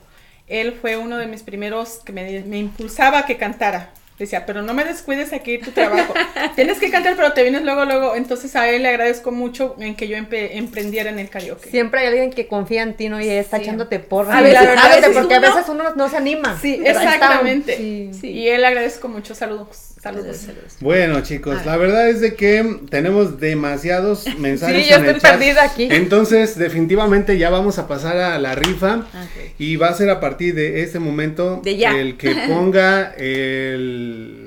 [0.48, 3.90] Él fue uno de mis primeros que me, me impulsaba a que cantara.
[4.18, 6.14] Decía, pero no me descuides aquí tu trabajo.
[6.54, 8.14] Tienes que cantar, pero te vienes luego, luego.
[8.14, 11.70] Entonces a él le agradezco mucho en que yo empe- emprendiera en el karaoke.
[11.70, 13.20] Siempre hay alguien que confía en ti, ¿no?
[13.20, 13.64] Y está Sí.
[13.64, 14.36] echándote porras.
[14.36, 16.58] A la verdad, veces porque a uno- veces uno no se anima.
[16.60, 17.76] Sí, exactamente.
[17.76, 18.10] Sí.
[18.20, 18.28] Sí.
[18.30, 19.34] Y él agradezco mucho.
[19.34, 19.91] Saludos.
[20.02, 20.36] Saludos.
[20.38, 20.72] Saludos.
[20.80, 24.84] Bueno, chicos, la verdad es de que tenemos demasiados mensajes.
[24.84, 25.38] Sí, yo en el estoy chat.
[25.38, 25.88] perdida aquí.
[25.92, 28.96] Entonces, definitivamente ya vamos a pasar a la rifa.
[28.96, 29.52] Ok.
[29.58, 31.96] Y va a ser a partir de este momento De ya.
[31.96, 34.41] el que ponga el-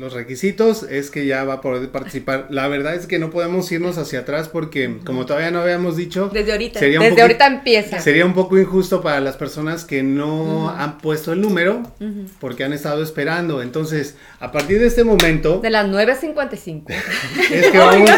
[0.00, 2.46] los requisitos es que ya va a poder participar.
[2.48, 6.30] La verdad es que no podemos irnos hacia atrás porque como todavía no habíamos dicho,
[6.32, 6.80] Desde ahorita.
[6.80, 8.00] sería Desde ahorita empieza.
[8.00, 11.82] Sería un poco injusto para las personas que no han puesto el número
[12.40, 13.60] porque han estado esperando.
[13.60, 16.84] Entonces, a partir de este momento, De las 9.55.
[17.52, 18.10] es que vamos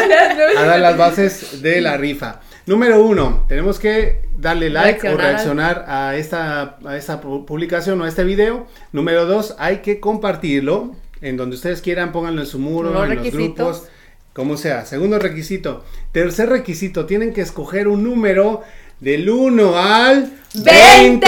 [0.57, 2.39] a dar las bases de la rifa.
[2.65, 7.99] Número uno, tenemos que darle like Reaccionar o reaccionar a esta, a esta pu- publicación
[7.99, 8.67] o a este video.
[8.93, 13.09] Número dos, hay que compartirlo en donde ustedes quieran, pónganlo en su muro, Los en
[13.09, 13.39] requisitos.
[13.39, 13.89] los grupos,
[14.33, 14.85] como sea.
[14.85, 15.83] Segundo requisito.
[16.11, 18.61] Tercer requisito, tienen que escoger un número
[18.99, 21.27] del 1 al 20.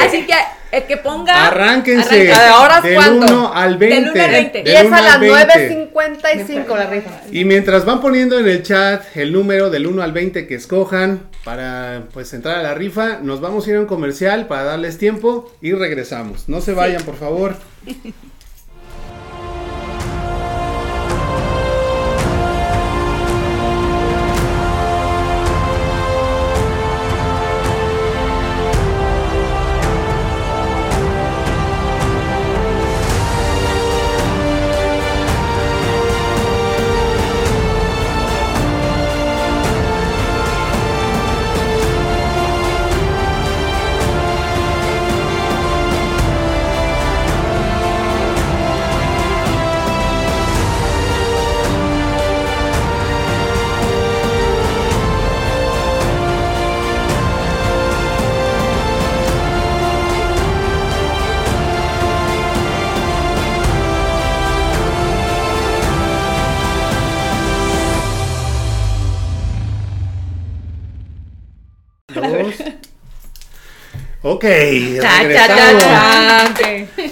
[0.00, 0.34] Así que
[0.72, 1.46] El que ponga.
[1.46, 2.30] Arránquense.
[2.32, 2.50] Arranca.
[2.54, 3.26] ¿Ahora del cuánto?
[3.26, 3.94] 1 al 20.
[3.96, 4.62] Del uno al 20.
[4.66, 5.90] Y es 1 a las 20.
[5.94, 7.10] 9.55 la rifa.
[7.32, 11.22] Y mientras van poniendo en el chat el número del 1 al 20 que escojan
[11.44, 14.98] para pues entrar a la rifa, nos vamos a ir a un comercial para darles
[14.98, 16.48] tiempo y regresamos.
[16.48, 17.56] No se vayan, por favor.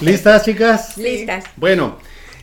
[0.01, 0.97] ¿Listas, chicas?
[0.99, 1.45] Listas.
[1.57, 1.99] Bueno,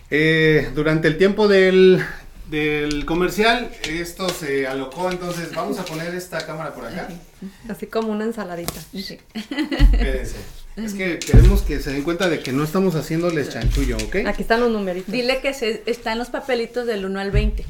[0.09, 2.03] eh, durante el tiempo del,
[2.49, 7.07] del comercial, esto se alocó, entonces vamos a poner esta cámara por acá.
[7.69, 8.73] Así como una ensaladita.
[8.93, 10.35] Espérense.
[10.75, 14.17] Es que queremos que se den cuenta de que no estamos haciéndoles chanchullo, ¿ok?
[14.25, 15.11] Aquí están los numeritos.
[15.11, 17.65] Dile que se, están los papelitos del 1 al 20.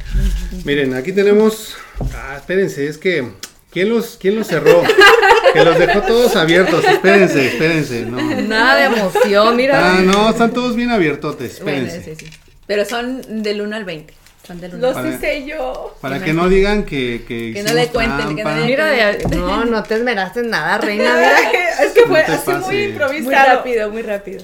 [0.65, 1.76] Miren, aquí tenemos.
[2.13, 3.28] Ah, espérense, es que.
[3.72, 4.84] ¿Quién los, quién los cerró?
[5.54, 6.84] que los dejó todos abiertos.
[6.86, 8.06] Espérense, espérense.
[8.06, 8.18] No.
[8.41, 9.80] Nada de emoción, mira.
[9.97, 11.62] Ah, no, están todos bien abiertotes.
[11.62, 12.16] Bueno, Espérense.
[12.16, 12.32] sí, sí.
[12.68, 14.14] Pero son del 1 al 20.
[14.47, 15.95] Son del 1 Los Para- hice yo.
[16.02, 17.24] Para que no digan que.
[17.28, 18.60] Que, Que no le cuenten, que no trampa.
[18.60, 21.14] le- Mira, de- no, no te esmeraste en nada, reina.
[21.16, 21.84] Mira.
[21.84, 23.58] es que fue No así muy Muy improvisado.
[23.58, 24.43] rápido, muy rápido.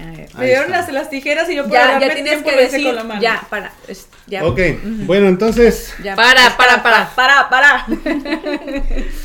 [0.00, 0.28] A ver.
[0.38, 2.86] Me dieron las, las tijeras y yo por Ya, ya tienes que decir.
[2.86, 3.20] con la mano.
[3.20, 3.72] Ya, para.
[4.28, 4.44] ya.
[4.44, 4.60] Ok,
[5.06, 6.14] bueno, entonces Ya.
[6.14, 7.10] Para, para, para.
[7.16, 7.86] Para, para.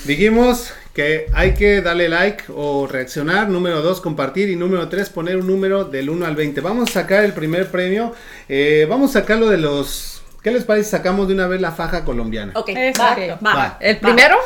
[0.05, 3.49] dijimos que hay que darle like o reaccionar.
[3.49, 4.49] Número 2, compartir.
[4.49, 6.61] Y número 3, poner un número del 1 al 20.
[6.61, 8.13] Vamos a sacar el primer premio.
[8.47, 10.23] Eh, vamos a sacarlo de los.
[10.41, 10.85] ¿Qué les parece?
[10.85, 12.53] si Sacamos de una vez la faja colombiana.
[12.55, 13.21] Ok, Exacto.
[13.45, 13.55] va, va.
[13.55, 13.77] Va.
[13.81, 13.99] ¿El va.
[13.99, 14.37] primero?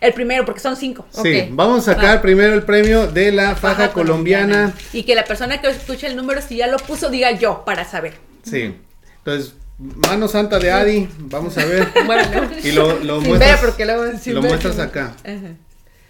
[0.00, 1.06] El primero, porque son cinco.
[1.10, 2.22] Sí, vamos a sacar Va.
[2.22, 4.72] primero el premio de la faja, colombiana.
[4.92, 7.84] Y que la persona que escuche el número, si ya lo puso, diga yo para
[7.84, 8.14] saber.
[8.42, 8.74] Sí.
[9.18, 11.88] Entonces, mano santa de Adi, vamos a ver.
[12.06, 12.22] Bueno,
[12.64, 14.04] Y lo, lo muestras, ver, porque luego.
[14.26, 15.14] lo muestras acá.
[15.24, 15.54] Ajá.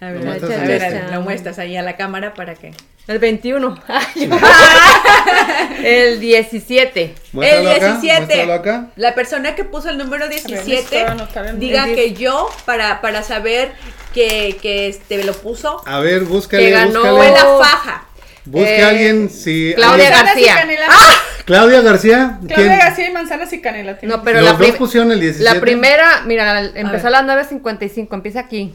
[0.07, 2.55] A Lo ver, muestras a ver, a ver, lo muestras ahí a la cámara para
[2.55, 2.73] que.
[3.07, 3.81] El 21.
[5.83, 7.15] el 17.
[7.33, 8.17] Muéstralo el acá, 17.
[8.25, 8.87] muéstralo acá.
[8.95, 13.01] La persona que puso el número necesito 17 anotar el- diga el que yo para,
[13.01, 13.71] para saber
[14.13, 17.17] que, que este lo puso A ver, búscale, Que ganó búscale.
[17.17, 18.05] fue la faja.
[18.45, 19.73] Busque Eh, a alguien, si...
[19.75, 21.19] Claudia alguien- Manzanas y García.
[21.45, 22.39] Claudia García.
[22.47, 22.77] Claudia.
[22.77, 23.97] García y manzanas y canela.
[24.03, 25.53] No, pero Los la, dos pusieron el 17.
[25.53, 27.15] la primera, mira, empezó ver.
[27.15, 28.73] a, las 9.55, empieza aquí.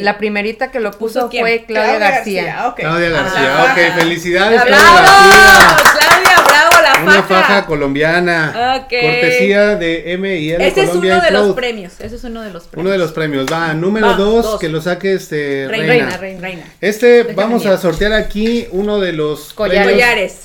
[0.00, 2.68] La primerita que lo puso fue Claudia, García.
[2.68, 2.76] ok.
[2.80, 3.94] Claudia García, La ok, faja.
[3.98, 4.82] felicidades ¡Bravo!
[4.98, 5.98] Claudia García.
[5.98, 7.42] Claudia, bravo, la Una faja.
[7.42, 8.76] faja colombiana.
[8.84, 8.92] Ok.
[9.00, 11.94] Cortesía de M y L Ese es uno de los premios.
[12.00, 12.82] Ese es uno de los premios.
[12.84, 13.46] Uno de los premios.
[13.52, 14.60] Va, número Va, dos, dos.
[14.60, 16.38] que lo saque este Reina, Reina.
[16.40, 16.62] reina.
[16.80, 19.84] Este, Déjame vamos a sortear aquí uno de los Collares.
[19.86, 20.36] premios, Collares.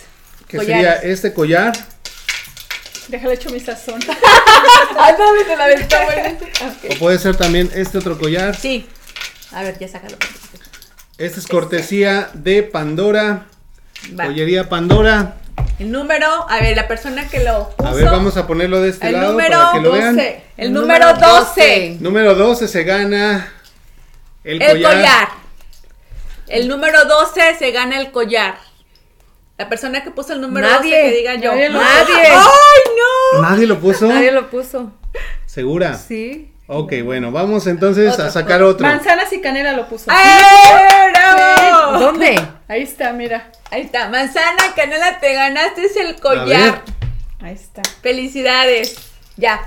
[0.47, 0.85] que Collares.
[0.99, 1.73] sería este collar.
[3.07, 3.99] Déjale hecho mi sazón.
[5.47, 5.97] Te la aventó.
[6.91, 8.55] O puede ser también este otro collar.
[8.55, 8.87] Sí.
[9.51, 10.15] A ver, ya sácalo.
[11.17, 13.47] Este es cortesía de Pandora.
[14.17, 14.25] Va.
[14.25, 15.35] Joyería Pandora.
[15.77, 17.89] El número, a ver, la persona que lo puso.
[17.89, 20.15] A ver, vamos a ponerlo de este El lado número para que lo vean.
[20.15, 20.43] 12.
[20.57, 21.97] El El número número 12.
[21.99, 23.51] Número 12 se gana
[24.43, 25.29] el, El collar.
[26.51, 28.55] El número 12 se gana el collar.
[29.57, 30.97] La persona que puso el número Nadie.
[30.97, 31.51] 12 que diga yo.
[31.51, 32.15] Nadie lo Nadie.
[32.15, 32.91] ¡Ay,
[33.33, 33.41] no!
[33.41, 34.07] ¿Nadie lo puso?
[34.07, 34.91] Nadie lo puso.
[35.45, 35.97] ¿Segura?
[35.97, 36.53] Sí.
[36.67, 38.87] Ok, bueno, vamos entonces Otro, a sacar otro.
[38.87, 40.05] Manzanas y canela lo puso.
[40.07, 41.99] ¡Ay, bravo!
[41.99, 42.41] ¿Dónde?
[42.67, 43.51] Ahí está, mira.
[43.69, 44.07] Ahí está.
[44.09, 46.81] Manzana, canela, te ganaste el collar.
[47.41, 47.81] Ahí está.
[48.01, 48.95] Felicidades.
[49.35, 49.61] Ya.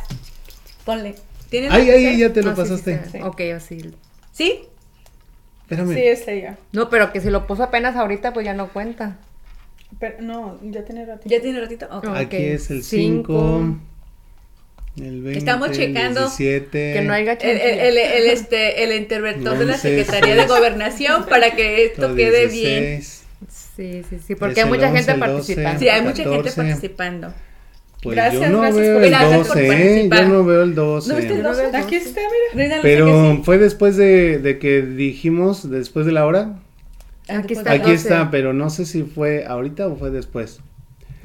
[0.84, 1.14] Ponle.
[1.50, 3.02] ¿Tienes Ay, ay, ya te lo Ah, sí, sí, pasaste.
[3.12, 3.18] sí.
[3.22, 3.94] Ok, así.
[4.32, 4.68] ¿Sí?
[5.82, 5.94] Espérame.
[5.94, 6.58] Sí, es ella.
[6.72, 9.18] No, pero que si lo puso apenas ahorita, pues ya no cuenta.
[9.98, 11.28] Pero no, ya tiene ratito.
[11.28, 11.88] ¿Ya tiene ratito?
[12.14, 13.58] Aquí es el Cinco.
[13.58, 13.78] 5.
[14.96, 15.38] El 20.
[15.38, 16.92] Estamos checando El 17.
[16.92, 20.46] Que no haya El, el, el, el, este, el interventor de la Secretaría de.
[20.46, 23.00] Gobernación para que esto quede bien.
[23.00, 23.24] 16.
[23.76, 25.32] Sí, sí, sí, porque hay mucha 11, gente el 12.
[25.32, 25.80] participando.
[25.80, 26.62] Sí, hay mucha gente 14.
[26.62, 27.34] participando.
[28.04, 30.10] Pues Gracias, yo no gracias veo por- el Gracias por 12, ¿eh?
[30.12, 31.08] Yo no veo el 12.
[31.10, 31.62] ¿No viste el ¿No 12?
[31.66, 31.74] ves?
[31.74, 32.20] Aquí está,
[32.54, 32.78] mira.
[32.82, 36.58] Pero fue después de, de que dijimos, después de la hora.
[37.28, 37.72] Aquí está.
[37.72, 37.94] Aquí 12.
[37.94, 40.60] está, pero no sé si fue ahorita o fue después.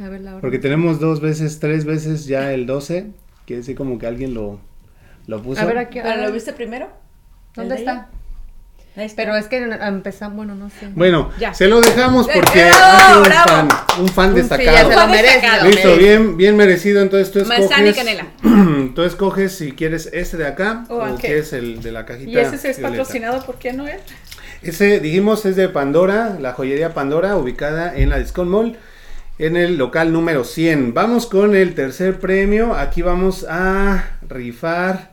[0.02, 0.42] A ver, la hora.
[0.42, 3.08] Porque tenemos dos veces, tres veces ya el 12.
[3.46, 4.62] Quiere decir como que alguien lo,
[5.28, 5.62] lo puso.
[5.62, 6.00] A ver, aquí.
[6.02, 6.22] ¿Pero.
[6.22, 6.88] ¿Lo viste primero?
[7.56, 8.10] ¿Dónde ¿El de está?
[9.16, 10.88] Pero es que empezamos, bueno, no sé.
[10.94, 11.54] Bueno, Ya.
[11.54, 13.50] se lo dejamos porque ¡Bravo, ha sido un bravo!
[13.50, 13.68] fan,
[14.00, 14.78] un fan Sí, ya destacado.
[14.90, 15.34] se lo Fan merece.
[15.34, 15.64] destacado.
[15.64, 17.02] lo Listo, bien, bien merecido.
[17.02, 17.60] Entonces tú escoges.
[17.60, 18.26] Manzana y canela.
[18.96, 21.18] tú escoges si quieres este de acá O o, aquel.
[21.18, 22.30] quieres el de la cajita.
[22.32, 22.90] Y ese sí es violeta.
[23.04, 24.00] patrocinado por quién, Noel?
[24.62, 28.78] Ese, dijimos, es de Pandora, la joyería Pandora, ubicada en la Discount Mall,
[29.38, 30.94] en el local número 100.
[30.94, 32.74] Vamos con el tercer premio.
[32.76, 35.12] Aquí vamos a rifar.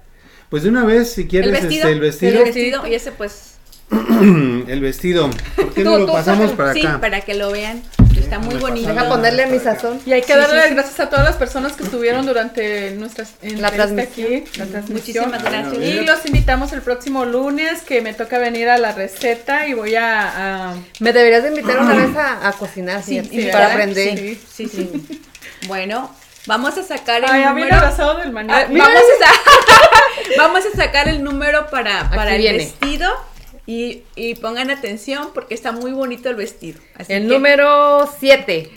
[0.50, 1.82] Pues de una vez, si quieres, el vestido.
[1.88, 2.38] este, el vestido.
[2.38, 2.86] El vestido.
[2.88, 3.55] Y ese pues.
[4.68, 5.30] el vestido.
[5.56, 7.00] ¿Por qué no lo pasamos para Sí, acá?
[7.00, 7.82] para que lo vean.
[8.18, 8.88] Está muy bonito.
[8.88, 10.00] Deja ponerle mi sazón.
[10.04, 10.74] Y hay que Sí, darle sí, las sí.
[10.74, 14.26] gracias a todas las personas que estuvieron durante nuestras La transmisión.
[14.26, 15.28] aquí, la transmisión.
[15.30, 15.74] Muchísimas gracias.
[15.84, 19.94] Y los invitamos el próximo lunes que me toca venir a la receta y voy
[19.94, 23.66] a, a- Me deberías de invitar una vez a, a cocinar, Sí, sí, sí, para
[23.72, 24.18] aprender.
[24.18, 24.40] Sí.
[24.52, 25.22] Sí, sí.
[25.68, 26.10] Bueno,
[26.46, 27.66] vamos a sacar el Ay, número.
[27.68, 28.52] el asado del maní.
[28.52, 29.40] Ah, Mira, vamos, a sa-
[30.38, 32.58] vamos a sacar el número para, para el viene.
[32.58, 33.10] vestido
[33.66, 36.78] y, y pongan atención porque está muy bonito el vestido.
[36.94, 38.70] Así El que- número 7.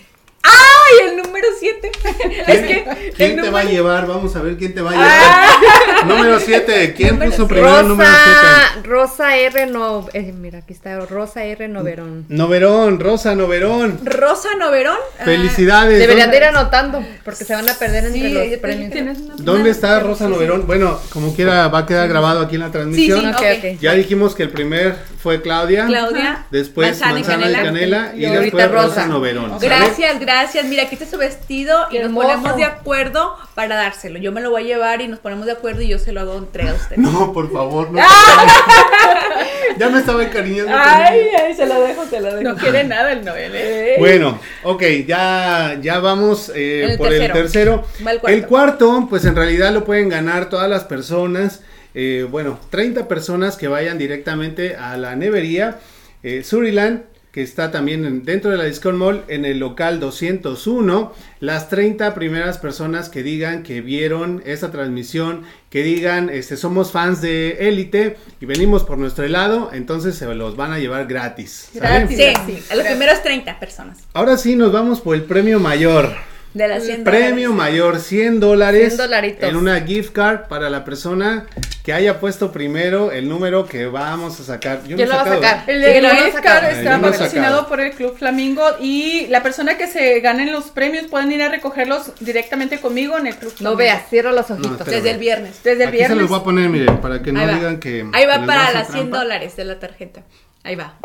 [0.43, 1.91] ¡Ay, el número 7!
[2.47, 4.07] es que ¿Quién te va a llevar?
[4.07, 6.05] Vamos a ver quién te va a llevar.
[6.07, 6.93] número 7.
[6.95, 7.53] ¿Quién Número puso siete.
[7.53, 8.31] primero el número 7?
[8.33, 9.65] Rosa, Rosa R.
[9.67, 11.67] No, eh, mira, aquí está Rosa R.
[11.67, 12.25] Noverón.
[12.29, 13.99] Noverón, Rosa Noverón.
[14.03, 14.97] Rosa Noverón.
[15.19, 15.99] ah, Felicidades.
[15.99, 19.17] Deberían de ¿Dónde- ir anotando porque se van a perder entre Sí, los yo- premios.
[19.37, 20.65] ¿Dónde está Rosa Noverón?
[20.65, 23.19] Bueno, como quiera va a quedar grabado aquí en la Sí, transmisión.
[23.21, 23.65] sí, Ok, ok.
[23.75, 23.79] ok.
[23.81, 25.85] Ya dijimos que el primer fue Claudia.
[25.85, 26.45] Claudia.
[26.49, 27.19] Después manzana,
[27.49, 28.13] y canela.
[28.15, 29.05] Y, después Rosa, Rosa.
[29.07, 29.59] Noverón.
[29.59, 29.67] ¿sale?
[29.67, 30.65] Gracias, gracias.
[30.65, 32.27] Mira, aquí está su vestido y nos hermoso.
[32.27, 34.19] ponemos de acuerdo para dárselo.
[34.19, 36.21] Yo me lo voy a llevar y nos ponemos de acuerdo y yo se lo
[36.21, 36.97] hago entrega a usted.
[36.97, 37.99] No, por favor, no.
[39.77, 40.71] ya me estaba encariñando.
[40.75, 42.49] Ay, ay, se lo dejo, se lo dejo.
[42.49, 43.95] no quiere nada el Noel, ¿eh?
[43.99, 47.25] Bueno, ok, ya, ya vamos eh, El por tercero.
[47.35, 47.85] el tercero.
[48.05, 48.37] Va el cuarto.
[48.37, 51.61] El cuarto, pues en realidad lo pueden ganar todas las personas.
[51.95, 55.79] eh, bueno, 30 personas que vayan directamente a la nevería
[56.21, 61.13] eh, Suriland, que está también en- dentro de la Discount Mall en el local 201.
[61.39, 67.21] Las 30 primeras personas que digan que vieron esta transmisión, que digan, este, somos fans
[67.21, 71.69] de Élite y venimos por nuestro helado, entonces se los van a llevar gratis.
[71.73, 72.07] ¿sale?
[72.07, 72.17] Gratis.
[72.17, 73.99] Sí, Sí, a los primeros 30 personas.
[74.13, 76.09] Ahora sí nos vamos por el premio mayor.
[76.51, 79.47] De las 100 Premio mayor 100 dólares 100 dolaritos.
[79.47, 81.45] en una gift card para la persona
[81.83, 84.81] que haya puesto primero el número que vamos a sacar.
[84.83, 85.63] Yo no ¿Quién lo va a sacar?
[85.69, 85.73] ¿eh?
[85.75, 89.77] El de lo gift card está no patrocinado por el Club Flamingo y la persona
[89.77, 93.57] que se ganen los premios pueden ir a recogerlos directamente conmigo en el Club No
[93.57, 93.77] Flamingo.
[93.77, 94.85] veas, cierra los ojitos.
[94.87, 95.61] Desde el viernes.
[95.63, 96.17] Desde el Aquí se viernes.
[96.21, 98.07] los voy a poner, miren, para que no digan que.
[98.11, 99.17] Ahí va para las 100 trampa.
[99.19, 100.23] dólares de la tarjeta.
[100.63, 100.95] Ahí va.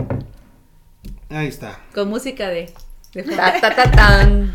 [1.28, 1.80] Ahí está.
[1.94, 2.72] Con música de.
[3.12, 4.54] de Ta, ta, ta, tan.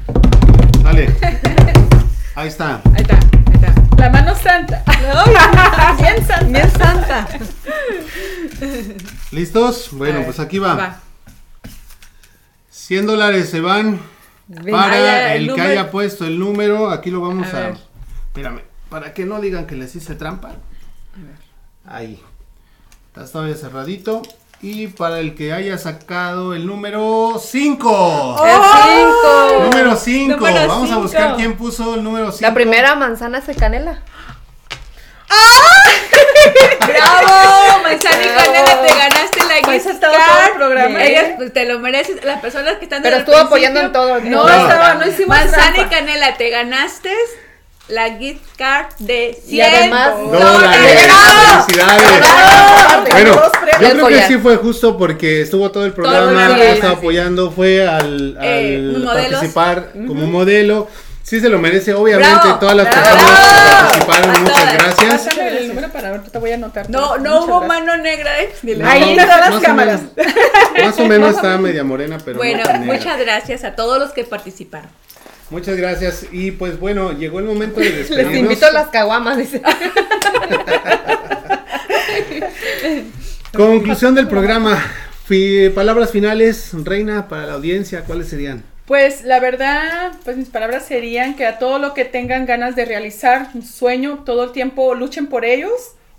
[0.90, 1.06] Dale.
[2.36, 2.82] Ahí está.
[2.96, 3.74] Ahí está, ahí está.
[3.96, 4.84] La mano santa.
[6.00, 6.46] Bien santa.
[6.48, 7.28] Bien santa.
[9.32, 9.90] ¿Listos?
[9.92, 10.74] Bueno, A pues ver, aquí va.
[10.74, 11.00] va.
[12.72, 14.00] 100 dólares se van
[14.48, 16.90] Ven, para el el, que haya puesto el número.
[16.90, 17.60] Aquí lo vamos A a.
[17.68, 17.78] ver.
[18.30, 20.54] Espérame, para que no digan que les hice trampa.
[21.86, 22.20] Ahí.
[23.10, 24.24] Está todavía cerradito.
[24.62, 28.46] Y para el que haya sacado el número 5.
[28.46, 29.64] El 5.
[29.64, 30.36] Número 5.
[30.36, 32.42] Número Vamos a buscar quién puso el número 5.
[32.42, 34.00] La primera manzana se canela.
[36.80, 37.84] ¡Bravo!
[37.84, 41.04] Manzana y canela, te ganaste la Pues estado todo el programa.
[41.04, 42.22] Ellas, pues, te lo mereces.
[42.26, 44.20] Las personas que están Pero estuvo apoyando en todo.
[44.20, 44.50] No, No.
[44.50, 47.14] estaba, no hicimos Manzana y canela, te ganaste
[47.90, 51.04] la gift card de 100 Y además- Dólares.
[51.06, 51.64] ¡Bravo!
[51.66, 52.20] Felicidades.
[52.20, 53.04] ¡Bravo!
[53.12, 53.42] Bueno,
[53.82, 56.98] yo creo que sí fue justo porque estuvo todo el programa, ha estado sí.
[57.00, 59.14] apoyando, fue al, al Eh, modelos.
[59.32, 60.88] participar como modelo.
[61.24, 63.06] Sí se lo merece, obviamente, Bravo, todas las bravo.
[63.06, 64.74] personas que participaron, A muchas todas.
[64.74, 65.24] gracias.
[65.26, 66.90] Pásame el número para ver, te voy a anotar.
[66.90, 67.18] No, todo.
[67.20, 67.68] no Muchas hubo gracias.
[67.86, 68.50] mano negra, ¿eh?
[68.64, 68.84] Dile.
[68.84, 70.02] No, Ahí están las más o cámaras.
[70.16, 74.12] menos- más o menos está media morena, pero no Bueno, muchas gracias a todos los
[74.12, 74.90] que participaron.
[75.50, 76.26] Muchas gracias.
[76.32, 78.34] Y pues bueno, llegó el momento de despedirnos.
[78.34, 79.62] Les invito a las caguamas, dice.
[83.56, 84.78] Conclusión del programa.
[85.26, 88.64] Fi- palabras finales, Reina, para la audiencia, ¿cuáles serían?
[88.86, 92.86] Pues la verdad, pues mis palabras serían que a todo lo que tengan ganas de
[92.86, 95.72] realizar un sueño, todo el tiempo luchen por ellos,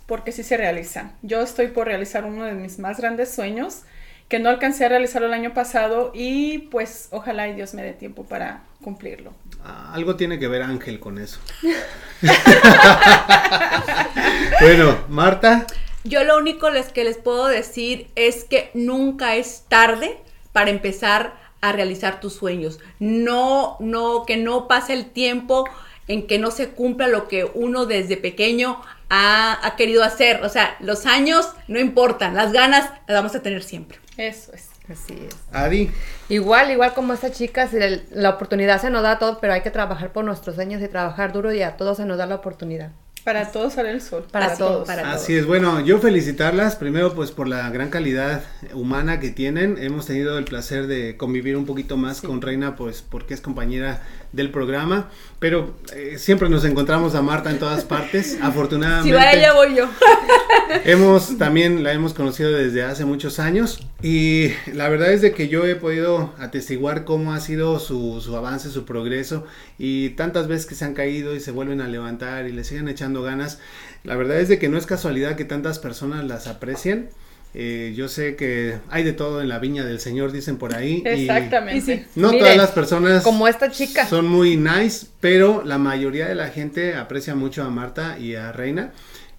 [0.06, 1.12] porque sí se realizan.
[1.22, 3.80] Yo estoy por realizar uno de mis más grandes sueños,
[4.28, 7.92] que no alcancé a realizarlo el año pasado y pues ojalá y Dios me dé
[7.92, 9.32] tiempo para cumplirlo.
[9.64, 11.38] Ah, algo tiene que ver Ángel con eso.
[14.60, 15.66] bueno, Marta.
[16.04, 20.18] Yo lo único les, que les puedo decir es que nunca es tarde
[20.52, 22.80] para empezar a realizar tus sueños.
[22.98, 25.68] No, no, que no pase el tiempo
[26.08, 30.42] en que no se cumpla lo que uno desde pequeño ha, ha querido hacer.
[30.42, 33.98] O sea, los años no importan, las ganas las vamos a tener siempre.
[34.16, 34.69] Eso es.
[34.90, 35.36] Así es.
[35.52, 35.90] Adi,
[36.28, 39.52] Igual, igual como esta chica, si el- la oportunidad se nos da a todos, pero
[39.52, 42.26] hay que trabajar por nuestros sueños y trabajar duro y a todos se nos da
[42.26, 42.90] la oportunidad.
[43.24, 44.24] Para todos sale el sol.
[44.32, 49.20] Para todos, para Así es, bueno, yo felicitarlas primero pues por la gran calidad humana
[49.20, 49.76] que tienen.
[49.78, 54.00] Hemos tenido el placer de convivir un poquito más con Reina pues porque es compañera
[54.32, 59.08] del programa, pero eh, siempre nos encontramos a Marta en todas partes, afortunadamente.
[59.08, 59.88] Si va ella, voy yo.
[60.84, 65.48] Hemos también la hemos conocido desde hace muchos años y la verdad es de que
[65.48, 69.44] yo he podido atestiguar cómo ha sido su, su avance, su progreso
[69.78, 72.88] y tantas veces que se han caído y se vuelven a levantar y le siguen
[72.88, 73.58] echando ganas.
[74.04, 77.10] La verdad es de que no es casualidad que tantas personas las aprecien.
[77.52, 81.02] Eh, yo sé que hay de todo en la viña del Señor, dicen por ahí.
[81.04, 81.78] Exactamente.
[81.78, 82.04] Y sí.
[82.14, 84.06] no todas las personas Como esta chica.
[84.06, 88.52] son muy nice, pero la mayoría de la gente aprecia mucho a Marta y a
[88.52, 88.92] Reina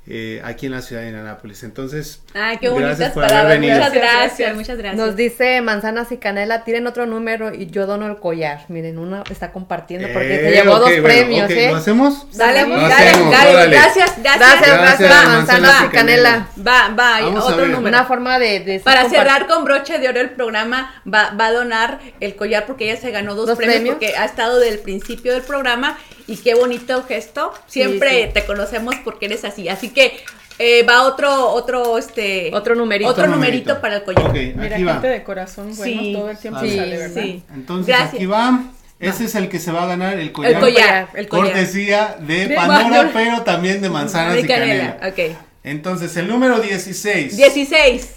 [0.08, 1.64] eh, aquí en la ciudad de Indianápolis.
[1.64, 3.76] Entonces, Ay, qué Gracias bonitas por haber venido.
[3.76, 5.06] Muchas Gracias, muchas gracias.
[5.06, 8.66] Nos dice Manzanas y Canela, tiren otro número y yo dono el collar.
[8.68, 11.70] Miren, uno está compartiendo porque se eh, llevó ok, dos bueno, premios, ok, ¿eh?
[11.70, 12.28] ¿Lo hacemos?
[12.36, 13.70] Dale, Lo dale, hacemos, dale.
[13.70, 14.60] Gracias, gracias.
[14.62, 16.48] Gracias, Manzanas y Canela.
[16.58, 17.88] Va, va, Vamos otro número.
[17.88, 18.62] Una forma de...
[18.62, 22.66] de Para cerrar con broche de oro el programa, va, va a donar el collar
[22.66, 23.96] porque ella se ganó dos, ¿Dos premios, premios?
[23.96, 25.98] porque ha estado del principio del programa
[26.32, 27.54] y qué bonito gesto.
[27.68, 28.30] Siempre sí.
[28.34, 29.68] te conocemos porque eres así.
[29.70, 30.18] Así que
[30.60, 33.10] eh, va otro, otro, este, Otro numerito.
[33.10, 33.82] otro Otro numerito numerito.
[33.82, 34.30] para el collar.
[34.30, 34.94] Ok, Mira, aquí va.
[34.94, 37.22] gente de corazón bueno Sí, todo el tiempo sí, sale, ¿verdad?
[37.24, 37.44] sí.
[37.54, 38.14] Entonces Gracias.
[38.16, 38.64] aquí va.
[39.00, 40.52] Ese es el que se va a ganar el collar.
[40.54, 41.46] El collar, el collar.
[41.48, 43.12] Cortesía de De Pandora, Pandora.
[43.14, 45.32] pero también de manzanas De y canela, canela.
[45.32, 45.38] ok.
[45.64, 47.36] Entonces, el número 16.
[47.36, 48.10] 16.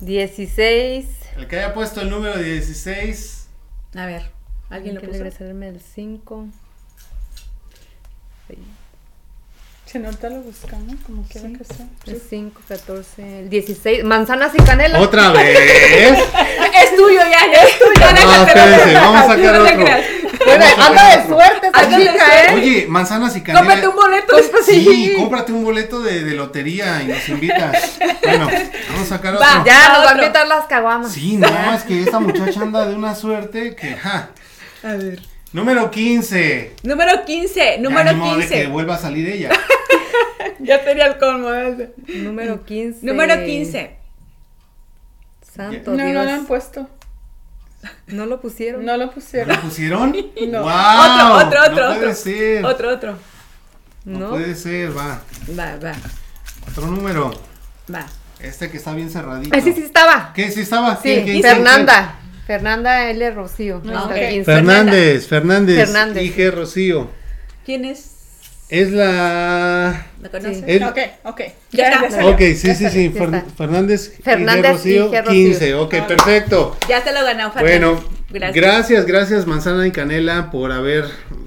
[0.00, 1.06] 16.
[1.36, 3.48] El que haya puesto el número 16.
[3.96, 4.22] A ver,
[4.70, 5.12] ¿alguien lo puso?
[5.12, 6.46] regresarme el 5.
[9.94, 11.86] Si no te lo buscamos, como quiera que sea.
[12.06, 14.02] El 5, 14, el 16.
[14.02, 15.00] Manzanas y canela.
[15.00, 15.56] Otra vez.
[16.82, 18.26] Es tuyo ya, ya es tuyo.
[18.26, 19.76] No, espérense, vamos a sacar otro.
[19.76, 21.36] Bueno, Vamos a anda de otro.
[21.36, 22.50] suerte de chica, suerte.
[22.50, 22.54] ¿eh?
[22.56, 23.60] Oye, manzanas y canela.
[23.60, 24.36] Cómprate un boleto.
[24.66, 27.98] Sí, cómprate un boleto de, de lotería y nos invitas.
[28.24, 28.46] Bueno,
[28.88, 29.46] vamos a sacar otro.
[29.46, 31.12] Va, Ya, nos va a invitar las caguamas.
[31.12, 34.30] Sí, no, es que esta muchacha anda de una suerte que, ja.
[34.82, 35.22] A ver.
[35.54, 36.74] Número 15.
[36.82, 38.66] Número 15, Ya, número ni modo de que 15.
[38.66, 39.50] vuelva a salir ella.
[40.60, 41.52] Ya tenía el colmo.
[41.52, 41.92] ese.
[42.18, 43.06] Número 15.
[43.06, 43.96] Número 15.
[45.54, 46.46] Santo No, no lo han Dios.
[46.46, 46.88] puesto.
[48.08, 48.84] No lo pusieron.
[48.84, 49.48] No lo ¿No pusieron.
[49.56, 50.12] lo pusieron?
[50.48, 50.62] No.
[50.62, 51.46] ¡Wow!
[51.46, 52.14] Otro, otro, no otro, puede otro.
[52.14, 52.64] ser.
[52.64, 53.18] Otro, otro.
[54.04, 54.30] No, ¿No?
[54.30, 55.22] puede ser, va.
[55.58, 55.92] Va, va,
[56.70, 57.30] Otro número.
[57.94, 58.06] va.
[58.40, 59.56] Este que está bien cerradito.
[59.56, 60.32] Ah, sí, sí estaba.
[60.34, 60.50] ¿Qué?
[60.50, 60.96] ¿Sí estaba?
[60.96, 62.16] Sí, ¿Quién, quién, Fernanda.
[62.46, 63.30] Fernanda L.
[63.30, 63.80] Rocío.
[63.86, 64.16] Ah, Hasta ok.
[64.16, 64.44] el 15.
[64.52, 65.76] Fernández, Fernández.
[65.76, 66.22] Fernández.
[66.22, 67.10] Dije Rocío.
[67.64, 68.10] ¿Quién es?
[68.68, 70.06] Es la.
[70.22, 70.64] ¿La conoces?
[70.66, 71.40] Es- Ok, ok.
[71.70, 72.26] Ya está.
[72.26, 73.10] Ok, sí, ya sí, sí.
[73.10, 73.44] Fer-.
[73.56, 74.12] Fernández.
[74.22, 75.24] Fernández Rocío, Rocío.
[75.30, 75.74] 15.
[75.74, 76.06] Ok, Ah.
[76.06, 76.76] perfecto.
[76.88, 77.88] Ya te lo ganó, Fernanda.
[77.88, 78.54] Bueno, gracias.
[78.54, 79.06] gracias.
[79.06, 81.04] gracias, Manzana y Canela por haber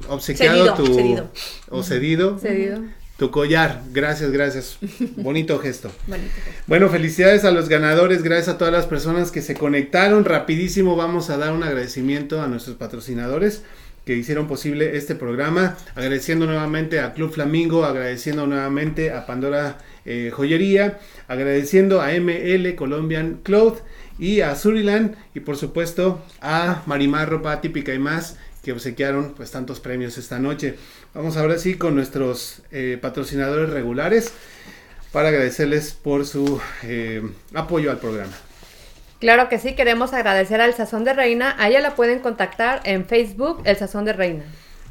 [0.10, 1.32] obsequiado Cedido, tu cedido.
[1.70, 2.82] o cedido Cedido.
[3.18, 3.82] Tu collar.
[3.92, 4.78] Gracias, gracias.
[5.18, 5.92] Bonito gesto.
[6.08, 6.30] Bonito.
[6.68, 10.24] Bueno, felicidades a los ganadores, gracias a todas las personas que se conectaron.
[10.24, 13.64] Rapidísimo vamos a dar un agradecimiento a nuestros patrocinadores
[14.08, 20.32] que hicieron posible este programa, agradeciendo nuevamente a Club Flamingo, agradeciendo nuevamente a Pandora eh,
[20.34, 23.80] Joyería, agradeciendo a ML Colombian Cloth
[24.18, 28.38] y a Suriland y por supuesto a Marimar Ropa Típica y más
[28.68, 30.76] que obsequiaron pues tantos premios esta noche.
[31.14, 34.34] Vamos ahora sí con nuestros eh, patrocinadores regulares
[35.14, 37.22] para agradecerles por su eh,
[37.54, 38.34] apoyo al programa.
[39.22, 41.56] Claro que sí, queremos agradecer al Sazón de Reina.
[41.58, 44.44] A ella la pueden contactar en Facebook, El Sazón de Reina.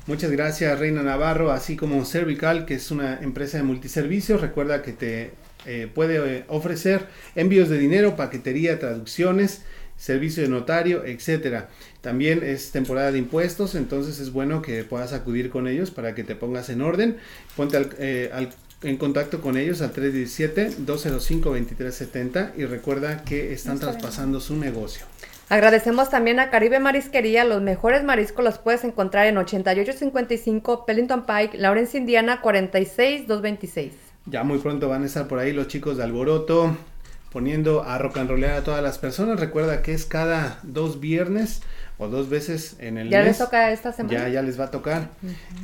[0.06, 4.40] Muchas gracias Reina Navarro, así como Cervical, que es una empresa de multiservicios.
[4.40, 5.32] Recuerda que te
[5.66, 9.64] eh, puede ofrecer envíos de dinero, paquetería, traducciones,
[9.98, 11.68] servicio de notario, etcétera.
[12.06, 16.22] También es temporada de impuestos, entonces es bueno que puedas acudir con ellos para que
[16.22, 17.16] te pongas en orden.
[17.56, 18.50] Ponte al- eh, al-
[18.84, 23.98] en contacto con ellos al 317-205-2370 y recuerda que están Está bien.
[23.98, 25.04] traspasando su negocio.
[25.48, 27.44] Agradecemos también a Caribe Marisquería.
[27.44, 33.90] Los mejores mariscos los puedes encontrar en 8855 Pellington Pike, Lawrence, Indiana 46226.
[34.26, 36.76] Ya muy pronto van a estar por ahí los chicos de Alboroto
[37.32, 39.40] poniendo a rock and rollear a todas las personas.
[39.40, 41.62] Recuerda que es cada dos viernes.
[41.98, 43.28] O dos veces en el Ya mes.
[43.28, 44.18] les toca esta semana.
[44.18, 45.10] Ya, ya les va a tocar.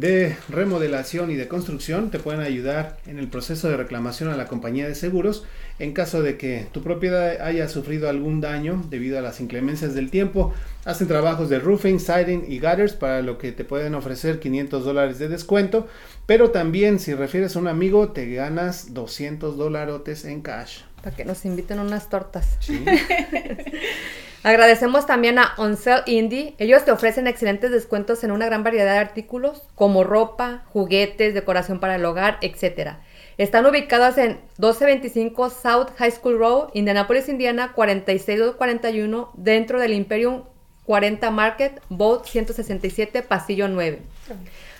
[0.00, 2.10] de remodelación y de construcción.
[2.10, 5.44] Te pueden ayudar en el proceso de reclamación a la compañía de seguros
[5.78, 10.10] en caso de que tu propiedad haya sufrido algún daño debido a las inclemencias del
[10.10, 10.52] tiempo.
[10.84, 15.18] Hacen trabajos de roofing, siding y gutters para lo que te pueden ofrecer 500 dólares
[15.18, 15.86] de descuento.
[16.26, 20.80] Pero también si refieres a un amigo te ganas 200 dolarotes en cash.
[21.02, 22.56] Para que nos inviten unas tortas.
[22.60, 22.84] Sí.
[24.44, 26.54] Agradecemos también a Onsell Indie.
[26.58, 31.80] Ellos te ofrecen excelentes descuentos en una gran variedad de artículos como ropa, juguetes, decoración
[31.80, 32.92] para el hogar, etc.
[33.36, 40.44] Están ubicados en 1225 South High School Road, Indianapolis, Indiana 46241, dentro del Imperium
[40.86, 44.00] 40 Market, Boat 167, Pasillo 9.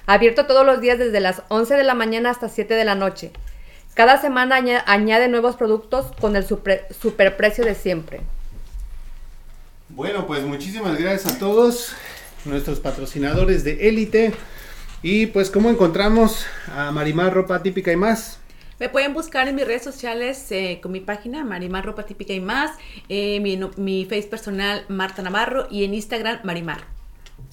[0.06, 3.32] Abierto todos los días desde las 11 de la mañana hasta 7 de la noche.
[3.94, 8.20] Cada semana aña- añade nuevos productos con el super, superprecio de siempre.
[9.90, 11.92] Bueno, pues muchísimas gracias a todos
[12.44, 14.32] nuestros patrocinadores de élite.
[15.02, 18.38] Y pues, ¿cómo encontramos a Marimar Ropa Típica y más?
[18.80, 22.40] Me pueden buscar en mis redes sociales eh, con mi página Marimar Ropa Típica y
[22.40, 22.72] más,
[23.08, 26.84] eh, mi, no- mi face personal Marta Navarro y en Instagram Marimar.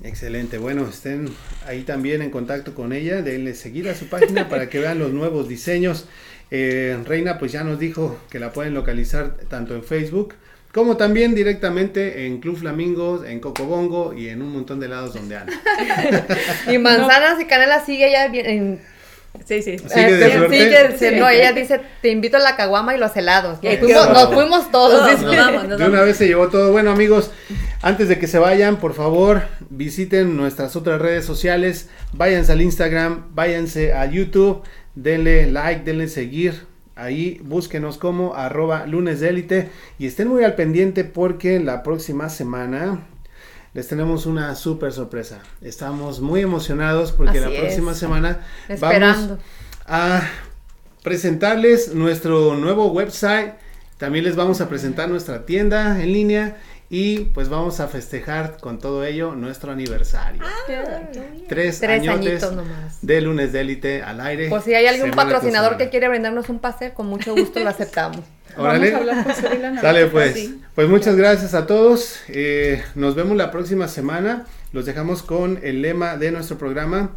[0.04, 1.30] Excelente, bueno, estén
[1.66, 5.12] ahí también en contacto con ella, denle seguir a su página para que vean los
[5.14, 6.06] nuevos diseños.
[6.52, 10.36] Eh, Reina pues ya nos dijo que la pueden localizar tanto en Facebook
[10.76, 15.38] como también directamente en Club Flamingos, en Cocobongo y en un montón de lados donde
[15.38, 15.54] anda.
[16.70, 18.46] Y manzanas y canela sigue ella bien.
[18.46, 18.96] en-
[19.46, 19.78] Sí, sí.
[19.80, 20.58] Sigue de eh, suerte.
[20.98, 21.16] sigue- Sí.
[21.20, 23.62] no, ella dice, te invito a la caguama y los helados.
[23.64, 25.00] Nos fuimos, nos fuimos todos.
[25.00, 25.24] Todos, dice.
[25.26, 25.90] nos vamos, nos De vamos.
[25.94, 26.72] una vez se llevó todo.
[26.74, 27.32] Bueno, amigos,
[27.82, 31.88] antes de que se vayan, por favor, visiten nuestras otras redes sociales.
[32.14, 34.62] Váyanse al Instagram, váyanse a YouTube,
[34.96, 36.66] denle like, denle seguir.
[36.96, 39.70] Ahí búsquenos como arroba lunes de élite
[40.00, 43.02] y estén muy al pendiente porque la próxima semana
[43.74, 45.42] les tenemos una súper sorpresa.
[45.62, 48.40] Estamos muy emocionados porque Así la próxima semana
[48.70, 49.28] Esperando.
[49.28, 49.46] vamos
[49.86, 50.22] a
[51.04, 53.54] presentarles nuestro nuevo website.
[53.98, 56.58] También les vamos a presentar nuestra tienda en línea
[56.90, 60.42] y pues vamos a festejar con todo ello nuestro aniversario.
[61.48, 62.98] Tres, Tres añotes añitos nomás.
[63.02, 64.50] de lunes de élite al aire.
[64.50, 68.22] Por si hay algún patrocinador que quiere brindarnos un pase, con mucho gusto lo aceptamos.
[68.58, 68.92] Órale.
[68.92, 69.82] Vamos a hablar con.
[69.82, 70.34] Sale pues.
[70.34, 70.62] Sí.
[70.76, 72.20] Pues muchas gracias a todos.
[72.30, 74.46] Eh, nos vemos la próxima semana.
[74.72, 77.12] Los dejamos con el lema de nuestro programa.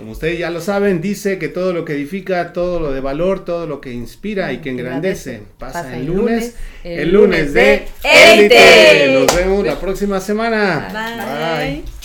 [0.00, 3.44] Como ustedes ya lo saben, dice que todo lo que edifica, todo lo de valor,
[3.44, 6.54] todo lo que inspira y que engrandece pasa el lunes.
[6.82, 9.12] El lunes de Élite.
[9.12, 10.88] Nos vemos la próxima semana.
[10.90, 11.99] Bye.